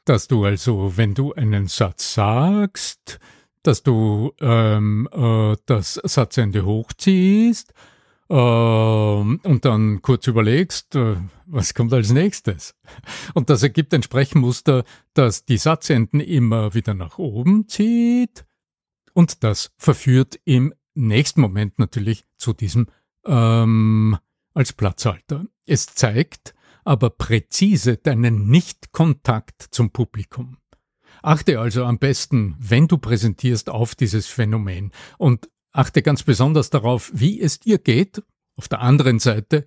Dass 0.05 0.29
du 0.29 0.45
also, 0.45 0.99
wenn 0.99 1.15
du 1.15 1.33
einen 1.33 1.67
Satz 1.67 2.13
sagst, 2.13 3.19
dass 3.63 3.83
du 3.83 4.35
ähm, 4.43 5.09
äh, 5.13 5.57
das 5.65 5.95
Satzende 5.95 6.67
hochziehst 6.67 7.73
und 8.29 9.61
dann 9.63 10.03
kurz 10.03 10.27
überlegst, 10.27 10.97
äh, 10.97 11.17
was 11.47 11.75
kommt 11.75 11.93
als 11.93 12.11
nächstes. 12.11 12.75
Und 13.35 13.51
das 13.51 13.63
ergibt 13.63 13.95
ein 13.95 14.03
Sprechmuster, 14.03 14.85
das 15.15 15.45
die 15.45 15.59
Satzenden 15.59 16.21
immer 16.21 16.75
wieder 16.75 16.95
nach 16.95 17.19
oben 17.19 17.69
zieht 17.69 18.45
und 19.13 19.45
das 19.45 19.73
verführt 19.79 20.39
im 20.45 20.75
nächsten 20.95 21.41
Moment 21.41 21.79
natürlich 21.79 22.25
zu 22.37 22.53
diesem 22.53 22.89
ähm, 23.25 24.19
als 24.55 24.73
Platzhalter. 24.73 25.47
Es 25.65 25.87
zeigt 25.87 26.55
aber 26.85 27.11
präzise 27.11 27.97
deinen 27.97 28.49
Nichtkontakt 28.49 29.69
zum 29.71 29.91
Publikum. 29.91 30.59
Achte 31.23 31.59
also 31.59 31.85
am 31.85 31.99
besten, 31.99 32.57
wenn 32.59 32.89
du 32.89 32.99
präsentierst, 32.99 33.71
auf 33.71 33.95
dieses 33.95 34.27
Phänomen 34.27 34.93
und 35.19 35.49
achte 35.77 36.03
ganz 36.03 36.23
besonders 36.23 36.71
darauf, 36.71 37.11
wie 37.15 37.41
es 37.41 37.61
dir 37.61 37.79
geht. 37.79 38.23
Auf 38.57 38.69
der 38.69 38.81
anderen 38.81 39.19
Seite, 39.19 39.67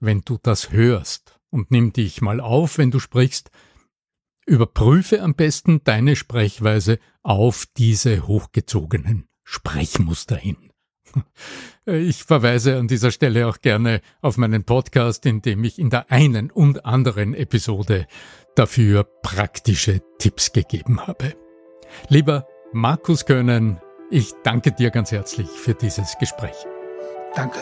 wenn 0.00 0.22
du 0.22 0.38
das 0.42 0.72
hörst 0.72 1.38
und 1.50 1.70
nimm 1.70 1.92
dich 1.92 2.22
mal 2.22 2.40
auf, 2.40 2.78
wenn 2.78 2.90
du 2.90 2.98
sprichst, 2.98 3.50
überprüfe 4.46 5.22
am 5.22 5.34
besten 5.34 5.84
deine 5.84 6.16
Sprechweise 6.16 6.98
auf 7.22 7.66
diese 7.76 8.26
hochgezogenen 8.26 9.28
Sprechmuster 9.44 10.36
hin. 10.36 10.56
Ich 11.86 12.22
verweise 12.22 12.78
an 12.78 12.86
dieser 12.86 13.10
Stelle 13.10 13.48
auch 13.48 13.62
gerne 13.62 14.00
auf 14.20 14.36
meinen 14.36 14.62
Podcast, 14.62 15.26
in 15.26 15.42
dem 15.42 15.64
ich 15.64 15.80
in 15.80 15.90
der 15.90 16.12
einen 16.12 16.52
und 16.52 16.84
anderen 16.84 17.34
Episode 17.34 18.06
dafür 18.54 19.02
praktische 19.22 20.00
Tipps 20.18 20.52
gegeben 20.52 21.04
habe. 21.04 21.34
Lieber 22.08 22.46
Markus 22.72 23.26
Können, 23.26 23.80
ich 24.10 24.34
danke 24.42 24.72
dir 24.72 24.90
ganz 24.90 25.12
herzlich 25.12 25.48
für 25.48 25.74
dieses 25.74 26.18
Gespräch. 26.18 26.56
Danke. 27.34 27.60